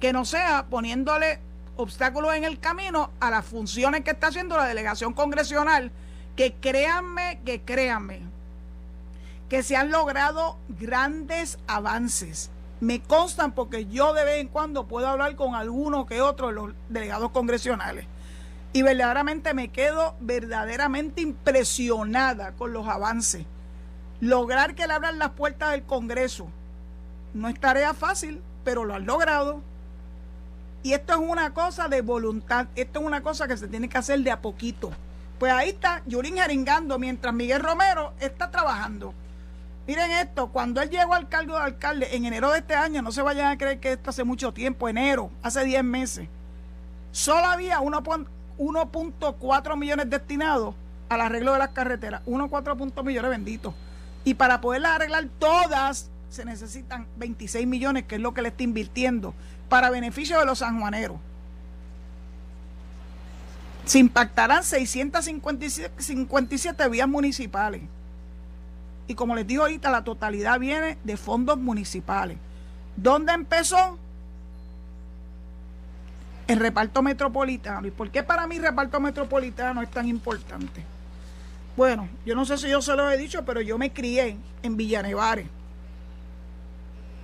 [0.00, 1.38] Que no sea poniéndole
[1.76, 5.92] obstáculos en el camino a las funciones que está haciendo la delegación congresional,
[6.34, 8.18] que créanme, que créanme,
[9.48, 12.50] que se han logrado grandes avances.
[12.80, 16.54] Me constan porque yo de vez en cuando puedo hablar con alguno que otro de
[16.54, 18.06] los delegados congresionales
[18.74, 23.46] y verdaderamente me quedo verdaderamente impresionada con los avances.
[24.20, 26.48] Lograr que le abran las puertas del Congreso
[27.34, 29.62] no es tarea fácil, pero lo han logrado.
[30.82, 33.96] Y esto es una cosa de voluntad, esto es una cosa que se tiene que
[33.96, 34.90] hacer de a poquito.
[35.38, 39.14] Pues ahí está Yurín jeringando mientras Miguel Romero está trabajando.
[39.86, 43.12] Miren esto, cuando él llegó al cargo de alcalde en enero de este año, no
[43.12, 46.28] se vayan a creer que esto hace mucho tiempo, enero, hace 10 meses,
[47.12, 48.26] solo había 1.4
[49.76, 50.74] millones destinados
[51.08, 52.22] al arreglo de las carreteras.
[52.26, 53.74] 1.4 millones benditos.
[54.24, 58.64] Y para poderlas arreglar todas se necesitan 26 millones, que es lo que le está
[58.64, 59.34] invirtiendo,
[59.68, 61.18] para beneficio de los sanjuaneros.
[63.84, 67.82] Se impactarán 657 vías municipales.
[69.06, 72.38] Y como les digo ahorita, la totalidad viene de fondos municipales.
[72.96, 73.98] ¿Dónde empezó?
[76.46, 77.86] El reparto metropolitano.
[77.86, 80.84] ¿Y por qué para mí reparto metropolitano es tan importante?
[81.76, 84.76] Bueno, yo no sé si yo se lo he dicho, pero yo me crié en
[84.76, 85.46] Villanevares.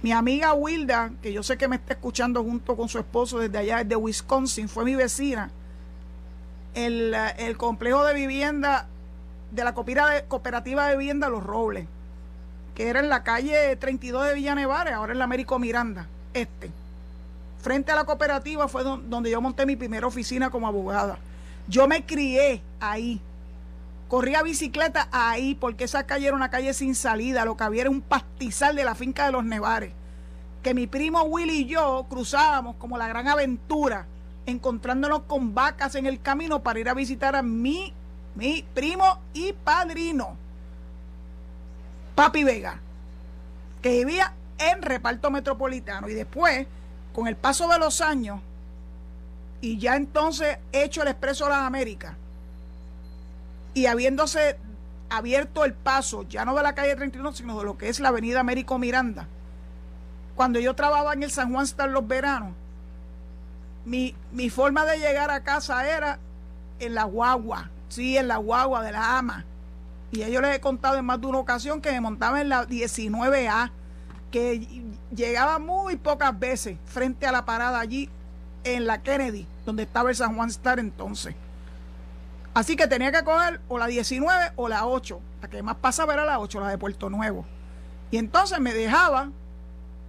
[0.03, 3.59] Mi amiga Wilda, que yo sé que me está escuchando junto con su esposo desde
[3.59, 5.51] allá, desde Wisconsin, fue mi vecina.
[6.75, 8.87] El, el complejo de vivienda
[9.51, 11.87] de la cooperativa de vivienda Los Robles,
[12.75, 16.71] que era en la calle 32 de Villanevares, ahora en la Américo Miranda, este
[17.61, 21.19] frente a la cooperativa fue donde yo monté mi primera oficina como abogada.
[21.69, 23.21] Yo me crié ahí.
[24.09, 27.45] Corría bicicleta ahí porque esa calle era una calle sin salida.
[27.45, 29.93] Lo que había era un pastizal de la finca de los Nevares.
[30.63, 34.07] Que mi primo Willy y yo cruzábamos como la gran aventura,
[34.47, 37.95] encontrándonos con vacas en el camino para ir a visitar a mi,
[38.35, 40.37] mi primo y padrino,
[42.15, 42.81] Papi Vega,
[43.81, 46.09] que vivía en reparto metropolitano.
[46.09, 46.67] Y después
[47.13, 48.41] con el paso de los años
[49.61, 52.15] y ya entonces hecho el Expreso de las Américas
[53.75, 54.59] y habiéndose
[55.11, 58.09] abierto el paso, ya no de la calle 31, sino de lo que es la
[58.09, 59.27] avenida Américo Miranda,
[60.37, 62.55] cuando yo trabajaba en el San Juan Star los veranos,
[63.85, 66.19] mi, mi forma de llegar a casa era
[66.79, 69.45] en la guagua, sí, en la guagua de la ama.
[70.13, 72.67] Y yo les he contado en más de una ocasión que me montaba en la
[72.67, 73.71] 19A,
[74.31, 78.09] que llegaba muy pocas veces frente a la parada allí
[78.65, 81.35] en la Kennedy, donde estaba el San Juan Star entonces.
[82.55, 85.21] Así que tenía que coger o la 19 o la 8.
[85.43, 87.45] La que más pasaba era la 8, la de Puerto Nuevo.
[88.11, 89.31] Y entonces me dejaba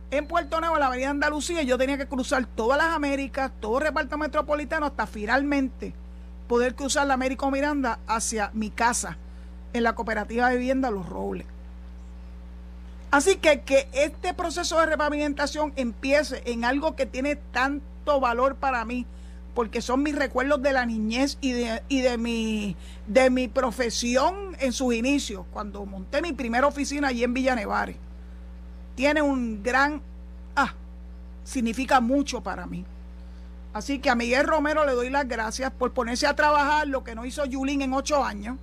[0.09, 3.51] en Puerto Nuevo, en la avenida Andalucía, y yo tenía que cruzar todas las Américas,
[3.59, 5.93] todo el reparto metropolitano, hasta finalmente
[6.47, 9.17] poder cruzar la América Miranda hacia mi casa,
[9.71, 11.45] en la cooperativa de vivienda Los Robles.
[13.11, 18.85] Así que que este proceso de repavimentación empiece en algo que tiene tanto valor para
[18.85, 19.05] mí,
[19.53, 22.77] porque son mis recuerdos de la niñez y de, y de, mi,
[23.07, 27.97] de mi profesión en sus inicios, cuando monté mi primera oficina allí en Villanevares.
[28.95, 30.01] Tiene un gran,
[30.55, 30.73] ah,
[31.43, 32.85] significa mucho para mí.
[33.73, 37.13] Así que a Miguel Romero le doy las gracias por ponerse a trabajar lo que
[37.13, 38.57] no hizo Yulín en ocho años,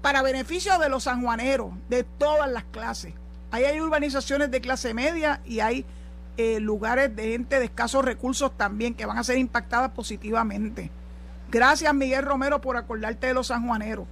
[0.00, 3.14] para beneficio de los sanjuaneros, de todas las clases
[3.52, 5.84] Ahí hay urbanizaciones de clase media y hay
[6.38, 10.90] eh, lugares de gente de escasos recursos también que van a ser impactadas positivamente.
[11.50, 14.06] Gracias Miguel Romero por acordarte de los sanjuaneros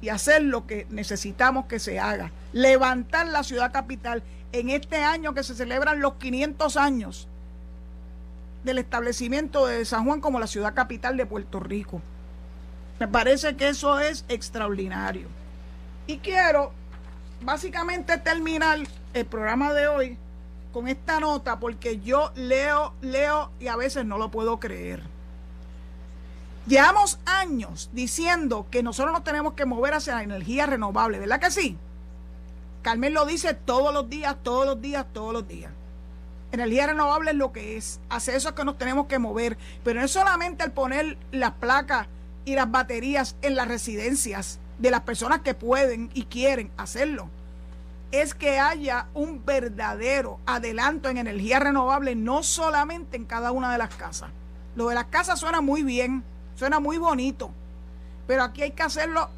[0.00, 2.32] y hacer lo que necesitamos que se haga.
[2.54, 4.22] Levantar la ciudad capital
[4.52, 7.28] en este año que se celebran los 500 años
[8.64, 12.00] del establecimiento de San Juan como la ciudad capital de Puerto Rico.
[12.98, 15.28] Me parece que eso es extraordinario.
[16.06, 16.72] Y quiero
[17.42, 18.78] básicamente terminar
[19.14, 20.18] el programa de hoy
[20.72, 25.02] con esta nota porque yo leo, leo y a veces no lo puedo creer.
[26.66, 31.50] Llevamos años diciendo que nosotros nos tenemos que mover hacia la energía renovable, ¿verdad que
[31.50, 31.78] sí?
[32.82, 35.72] Carmen lo dice todos los días, todos los días, todos los días.
[36.52, 38.00] Energía renovable es lo que es.
[38.08, 39.58] Hace eso es que nos tenemos que mover.
[39.84, 42.06] Pero no es solamente el poner las placas
[42.44, 47.28] y las baterías en las residencias de las personas que pueden y quieren hacerlo.
[48.10, 53.78] Es que haya un verdadero adelanto en energía renovable, no solamente en cada una de
[53.78, 54.30] las casas.
[54.76, 56.24] Lo de las casas suena muy bien,
[56.54, 57.50] suena muy bonito,
[58.26, 59.28] pero aquí hay que hacerlo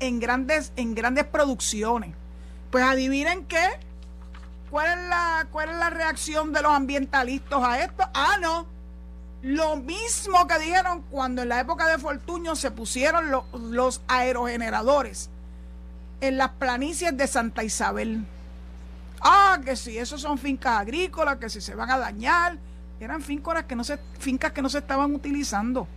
[0.00, 2.14] en grandes, en grandes producciones.
[2.70, 3.68] Pues adivinen qué,
[4.72, 8.04] ¿Cuál es, la, ¿Cuál es la reacción de los ambientalistas a esto?
[8.14, 8.66] Ah, no.
[9.42, 15.30] Lo mismo que dijeron cuando en la época de Fortuño se pusieron los aerogeneradores
[16.20, 18.24] en las planicies de Santa Isabel.
[19.20, 22.56] Ah, que si esos son fincas agrícolas, que si se van a dañar.
[23.00, 25.88] Eran fincas que no se, fincas que no se estaban utilizando.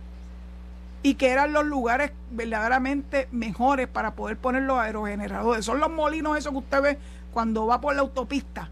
[1.04, 5.64] Y que eran los lugares verdaderamente mejores para poder poner los aerogeneradores.
[5.64, 6.98] Son los molinos esos que usted ve
[7.32, 8.70] cuando va por la autopista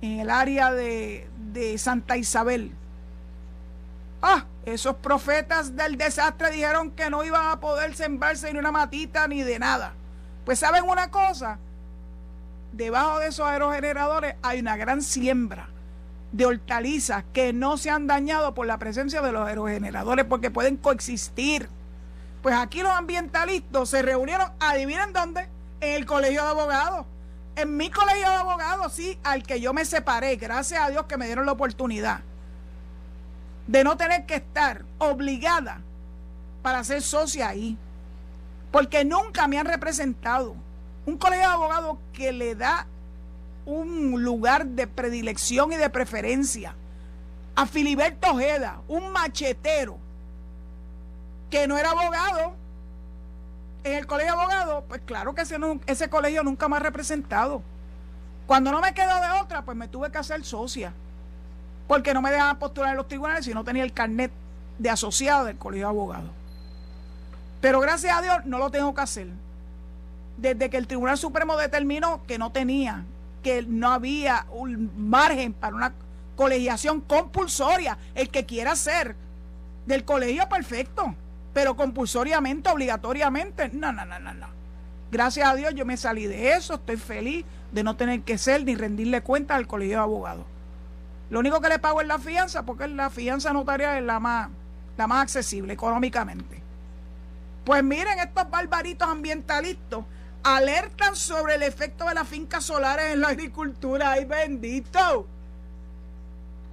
[0.00, 1.26] en el área de,
[1.78, 2.72] Santa Isabel.
[4.22, 9.26] Ah, esos profetas del desastre dijeron que no iban a poder sembrarse ni una matita
[9.26, 9.94] ni de nada.
[10.44, 11.58] Pues saben una cosa,
[12.72, 15.68] debajo de esos aerogeneradores hay una gran siembra
[16.30, 20.76] de hortalizas que no se han dañado por la presencia de los aerogeneradores porque pueden
[20.76, 21.68] coexistir.
[22.42, 25.48] Pues aquí los ambientalistas se reunieron, adivinen dónde,
[25.80, 27.06] en el Colegio de Abogados
[27.54, 31.18] en mi colegio de abogados, sí, al que yo me separé, gracias a Dios que
[31.18, 32.22] me dieron la oportunidad
[33.66, 35.80] de no tener que estar obligada
[36.62, 37.76] para ser socia ahí,
[38.70, 40.54] porque nunca me han representado.
[41.06, 42.86] Un colegio de abogados que le da
[43.64, 46.74] un lugar de predilección y de preferencia
[47.54, 49.98] a Filiberto Ojeda, un machetero
[51.50, 52.54] que no era abogado,
[53.84, 55.56] en el colegio de abogados, pues claro que ese,
[55.86, 57.62] ese colegio nunca me ha representado.
[58.46, 60.92] Cuando no me quedó de otra, pues me tuve que hacer socia.
[61.92, 64.32] Porque no me dejaban postular en los tribunales si no tenía el carnet
[64.78, 66.30] de asociado del colegio de abogados.
[67.60, 69.26] Pero gracias a Dios no lo tengo que hacer.
[70.38, 73.04] Desde que el Tribunal Supremo determinó que no tenía,
[73.42, 75.92] que no había un margen para una
[76.34, 79.14] colegiación compulsoria, el que quiera ser
[79.84, 81.14] del colegio perfecto
[81.52, 84.46] pero compulsoriamente, obligatoriamente, no, no, no, no, no.
[85.10, 88.64] Gracias a Dios yo me salí de eso, estoy feliz de no tener que ser
[88.64, 90.46] ni rendirle cuenta al colegio de abogados.
[91.32, 94.50] Lo único que le pago es la fianza, porque la fianza notarial es la más,
[94.98, 96.60] la más accesible económicamente.
[97.64, 100.00] Pues miren, estos barbaritos ambientalistas
[100.42, 104.10] alertan sobre el efecto de las fincas solares en la agricultura.
[104.10, 105.26] ¡Ay, bendito!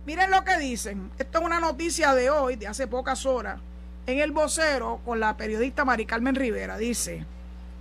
[0.05, 1.09] Miren lo que dicen.
[1.17, 3.61] Esto es una noticia de hoy, de hace pocas horas
[4.07, 6.77] en el vocero con la periodista Mari Carmen Rivera.
[6.77, 7.25] Dice,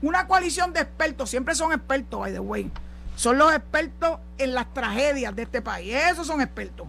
[0.01, 2.71] una coalición de expertos, siempre son expertos, by the way,
[3.19, 6.87] son los expertos en las tragedias de este país, esos son expertos.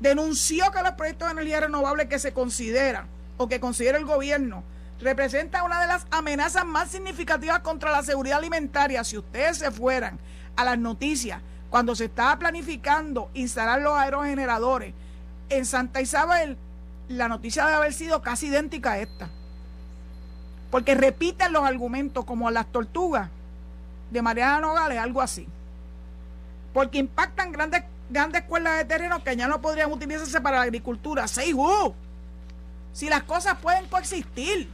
[0.00, 3.06] Denunció que los proyectos de energía renovable que se consideran
[3.36, 4.64] o que considera el gobierno
[4.98, 9.04] representan una de las amenazas más significativas contra la seguridad alimentaria.
[9.04, 10.18] Si ustedes se fueran
[10.56, 14.94] a las noticias, cuando se estaba planificando instalar los aerogeneradores
[15.50, 16.56] en Santa Isabel,
[17.08, 19.28] la noticia debe haber sido casi idéntica a esta.
[20.70, 23.28] Porque repiten los argumentos como las tortugas
[24.10, 25.46] de Mariana Nogales, algo así.
[26.72, 31.26] Porque impactan grandes, grandes cuerdas de terreno que ya no podrían utilizarse para la agricultura.
[31.28, 31.94] Say who?
[32.92, 34.68] Si las cosas pueden coexistir.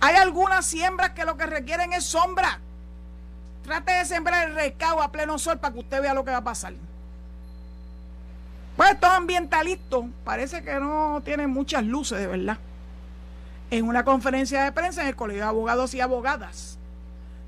[0.00, 2.60] Hay algunas siembras que lo que requieren es sombra.
[3.62, 6.38] Trate de sembrar el recao a pleno sol para que usted vea lo que va
[6.38, 6.74] a pasar.
[8.76, 12.58] Pues estos ambientalistas parece que no tienen muchas luces de verdad.
[13.70, 16.78] En una conferencia de prensa en el Colegio de Abogados y Abogadas,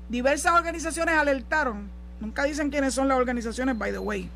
[0.09, 1.89] diversas organizaciones alertaron,
[2.19, 4.29] nunca dicen quiénes son las organizaciones, by the way.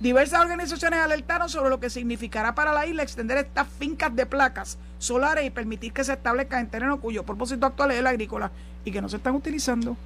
[0.00, 4.78] Diversas organizaciones alertaron sobre lo que significará para la isla extender estas fincas de placas
[4.98, 8.50] solares y permitir que se establezcan en terreno cuyo propósito actual es el agrícola
[8.84, 9.96] y que no se están utilizando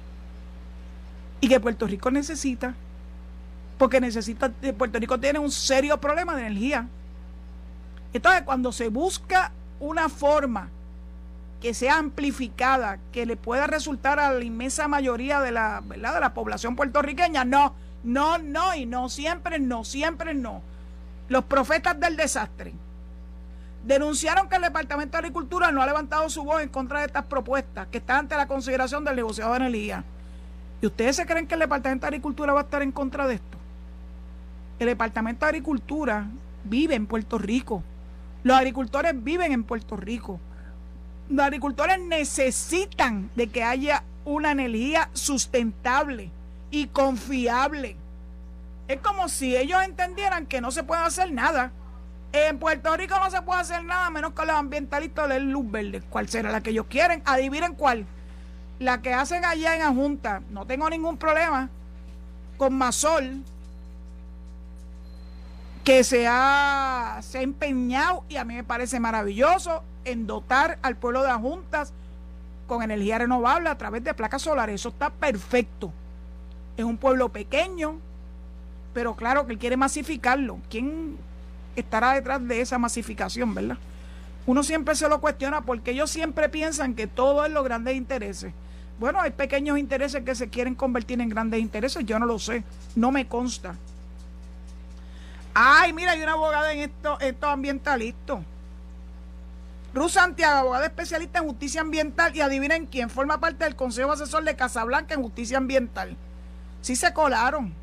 [1.41, 2.75] y que Puerto Rico necesita
[3.77, 6.87] porque necesita, eh, Puerto Rico tiene un serio problema de energía.
[8.13, 10.69] Entonces, cuando se busca una forma
[11.61, 16.13] que sea amplificada, que le pueda resultar a la inmensa mayoría de la, ¿verdad?
[16.13, 20.61] de la población puertorriqueña, no, no, no, y no siempre, no, siempre no.
[21.29, 22.73] los profetas del desastre,
[23.85, 27.25] denunciaron que el Departamento de Agricultura no ha levantado su voz en contra de estas
[27.25, 30.03] propuestas que están ante la consideración del negociado de energía.
[30.81, 33.35] ¿Y ustedes se creen que el Departamento de Agricultura va a estar en contra de
[33.35, 33.57] esto?
[34.79, 36.27] El Departamento de Agricultura
[36.65, 37.81] vive en Puerto Rico.
[38.43, 40.39] Los agricultores viven en Puerto Rico.
[41.29, 46.31] Los agricultores necesitan de que haya una energía sustentable
[46.71, 47.95] y confiable.
[48.87, 51.71] Es como si ellos entendieran que no se puede hacer nada.
[52.31, 56.01] En Puerto Rico no se puede hacer nada menos que los ambientalistas den luz verde.
[56.09, 57.21] ¿Cuál será la que ellos quieren?
[57.25, 58.05] Adivinen cuál.
[58.79, 60.41] La que hacen allá en la Junta.
[60.49, 61.69] No tengo ningún problema
[62.57, 63.43] con Masol,
[65.83, 70.95] que se ha, se ha empeñado y a mí me parece maravilloso en dotar al
[70.95, 71.93] pueblo de las juntas
[72.67, 74.75] con energía renovable a través de placas solares.
[74.75, 75.91] Eso está perfecto.
[76.75, 77.97] Es un pueblo pequeño,
[78.93, 80.59] pero claro que él quiere masificarlo.
[80.69, 81.17] ¿Quién
[81.75, 83.77] estará detrás de esa masificación, verdad?
[84.45, 88.53] Uno siempre se lo cuestiona porque ellos siempre piensan que todo es los grandes intereses.
[88.99, 92.63] Bueno, hay pequeños intereses que se quieren convertir en grandes intereses, yo no lo sé,
[92.95, 93.75] no me consta.
[95.53, 98.39] Ay, mira, hay una abogada en estos esto ambientalistas.
[99.97, 104.43] Ruth Santiago, abogada especialista en justicia ambiental y adivinen quién forma parte del Consejo Asesor
[104.43, 106.15] de Casablanca en justicia ambiental.
[106.81, 107.73] Sí se colaron.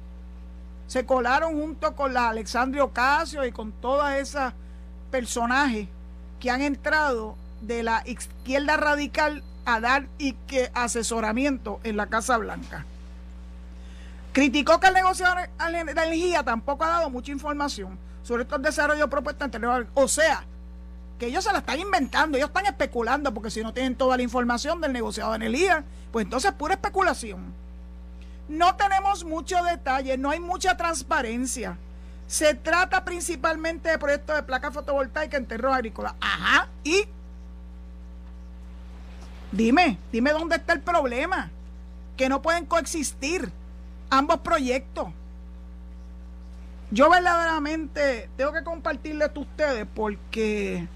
[0.86, 4.52] Se colaron junto con la Alexandria Ocasio y con todos esos
[5.10, 5.88] personajes
[6.38, 12.36] que han entrado de la izquierda radical a dar y que asesoramiento en la Casa
[12.36, 12.84] Blanca.
[14.32, 19.44] Criticó que el negocio de energía tampoco ha dado mucha información sobre estos desarrollos propuestos
[19.44, 19.88] anteriores.
[19.94, 20.44] O sea,
[21.27, 24.81] ellos se la están inventando, ellos están especulando, porque si no tienen toda la información
[24.81, 27.53] del negociado de energía, pues entonces pura especulación.
[28.49, 31.79] No tenemos mucho detalle, no hay mucha transparencia.
[32.27, 36.14] Se trata principalmente de proyectos de placas fotovoltaicas en terrenos agrícolas.
[36.20, 37.05] Ajá, y
[39.53, 41.51] dime, dime dónde está el problema.
[42.16, 43.51] Que no pueden coexistir
[44.11, 45.09] ambos proyectos.
[46.91, 50.87] Yo verdaderamente tengo que compartirles a ustedes porque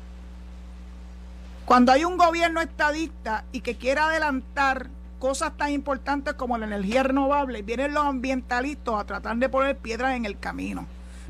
[1.69, 4.89] cuando hay un gobierno estadista y que quiere adelantar
[5.19, 10.17] cosas tan importantes como la energía renovable, vienen los ambientalistas a tratar de poner piedras
[10.17, 10.87] en el camino.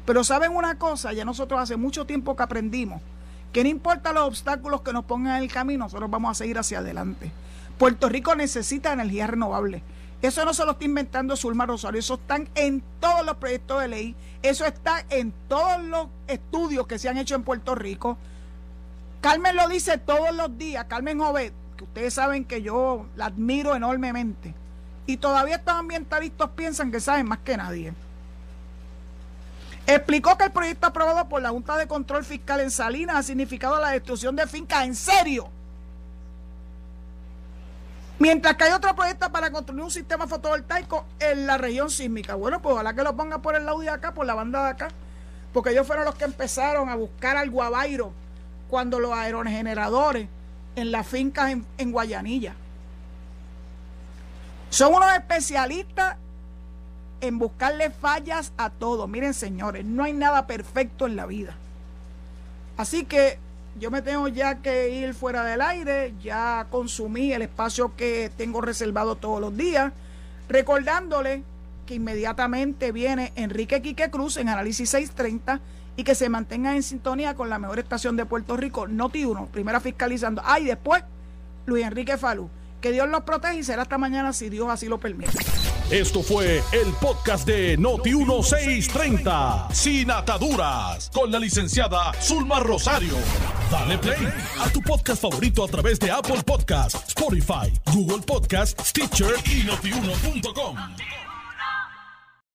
[0.07, 3.03] Pero saben una cosa, ya nosotros hace mucho tiempo que aprendimos
[3.53, 6.57] que no importa los obstáculos que nos pongan en el camino, nosotros vamos a seguir
[6.57, 7.33] hacia adelante.
[7.77, 9.83] Puerto Rico necesita energía renovable.
[10.23, 13.89] Eso no se lo está inventando Zulma Rosario, eso está en todos los proyectos de
[13.89, 18.19] ley, eso está en todos los estudios que se han hecho en Puerto Rico.
[19.21, 23.75] Carmen lo dice todos los días, Carmen Jovet, que ustedes saben que yo la admiro
[23.75, 24.55] enormemente.
[25.07, 27.93] Y todavía estos ambientalistas piensan que saben más que nadie.
[29.87, 33.81] Explicó que el proyecto aprobado por la Junta de Control Fiscal en Salinas ha significado
[33.81, 34.85] la destrucción de fincas.
[34.85, 35.49] ¿En serio?
[38.19, 42.35] Mientras que hay otro proyecto para construir un sistema fotovoltaico en la región sísmica.
[42.35, 44.71] Bueno, pues ojalá que lo ponga por el lado de acá, por la banda de
[44.71, 44.89] acá,
[45.53, 48.13] porque ellos fueron los que empezaron a buscar al guabairo
[48.69, 50.29] cuando los aerogeneradores
[50.77, 52.55] en las fincas en, Guayanilla.
[54.71, 56.17] Son unos especialistas
[57.21, 59.09] en buscarle fallas a todo.
[59.09, 61.55] Miren, señores, no hay nada perfecto en la vida.
[62.77, 63.39] Así que
[63.81, 68.61] yo me tengo ya que ir fuera del aire, ya consumí el espacio que tengo
[68.61, 69.93] reservado todos los días,
[70.49, 71.43] recordándole
[71.87, 75.61] que inmediatamente viene Enrique Quique Cruz en Análisis 630
[75.99, 79.47] y que se mantenga en sintonía con la mejor estación de Puerto Rico, Noti 1,
[79.47, 80.41] primera fiscalizando.
[80.45, 81.03] Ah, y después
[81.67, 82.49] Luis Enrique Falú.
[82.81, 85.33] Que Dios los proteja y será hasta mañana si Dios así lo permite.
[85.91, 93.15] Esto fue el podcast de Noti 1630, sin ataduras, con la licenciada Zulma Rosario.
[93.69, 94.29] Dale play
[94.61, 100.77] a tu podcast favorito a través de Apple Podcasts, Spotify, Google Podcasts, Stitcher y notiuno.com.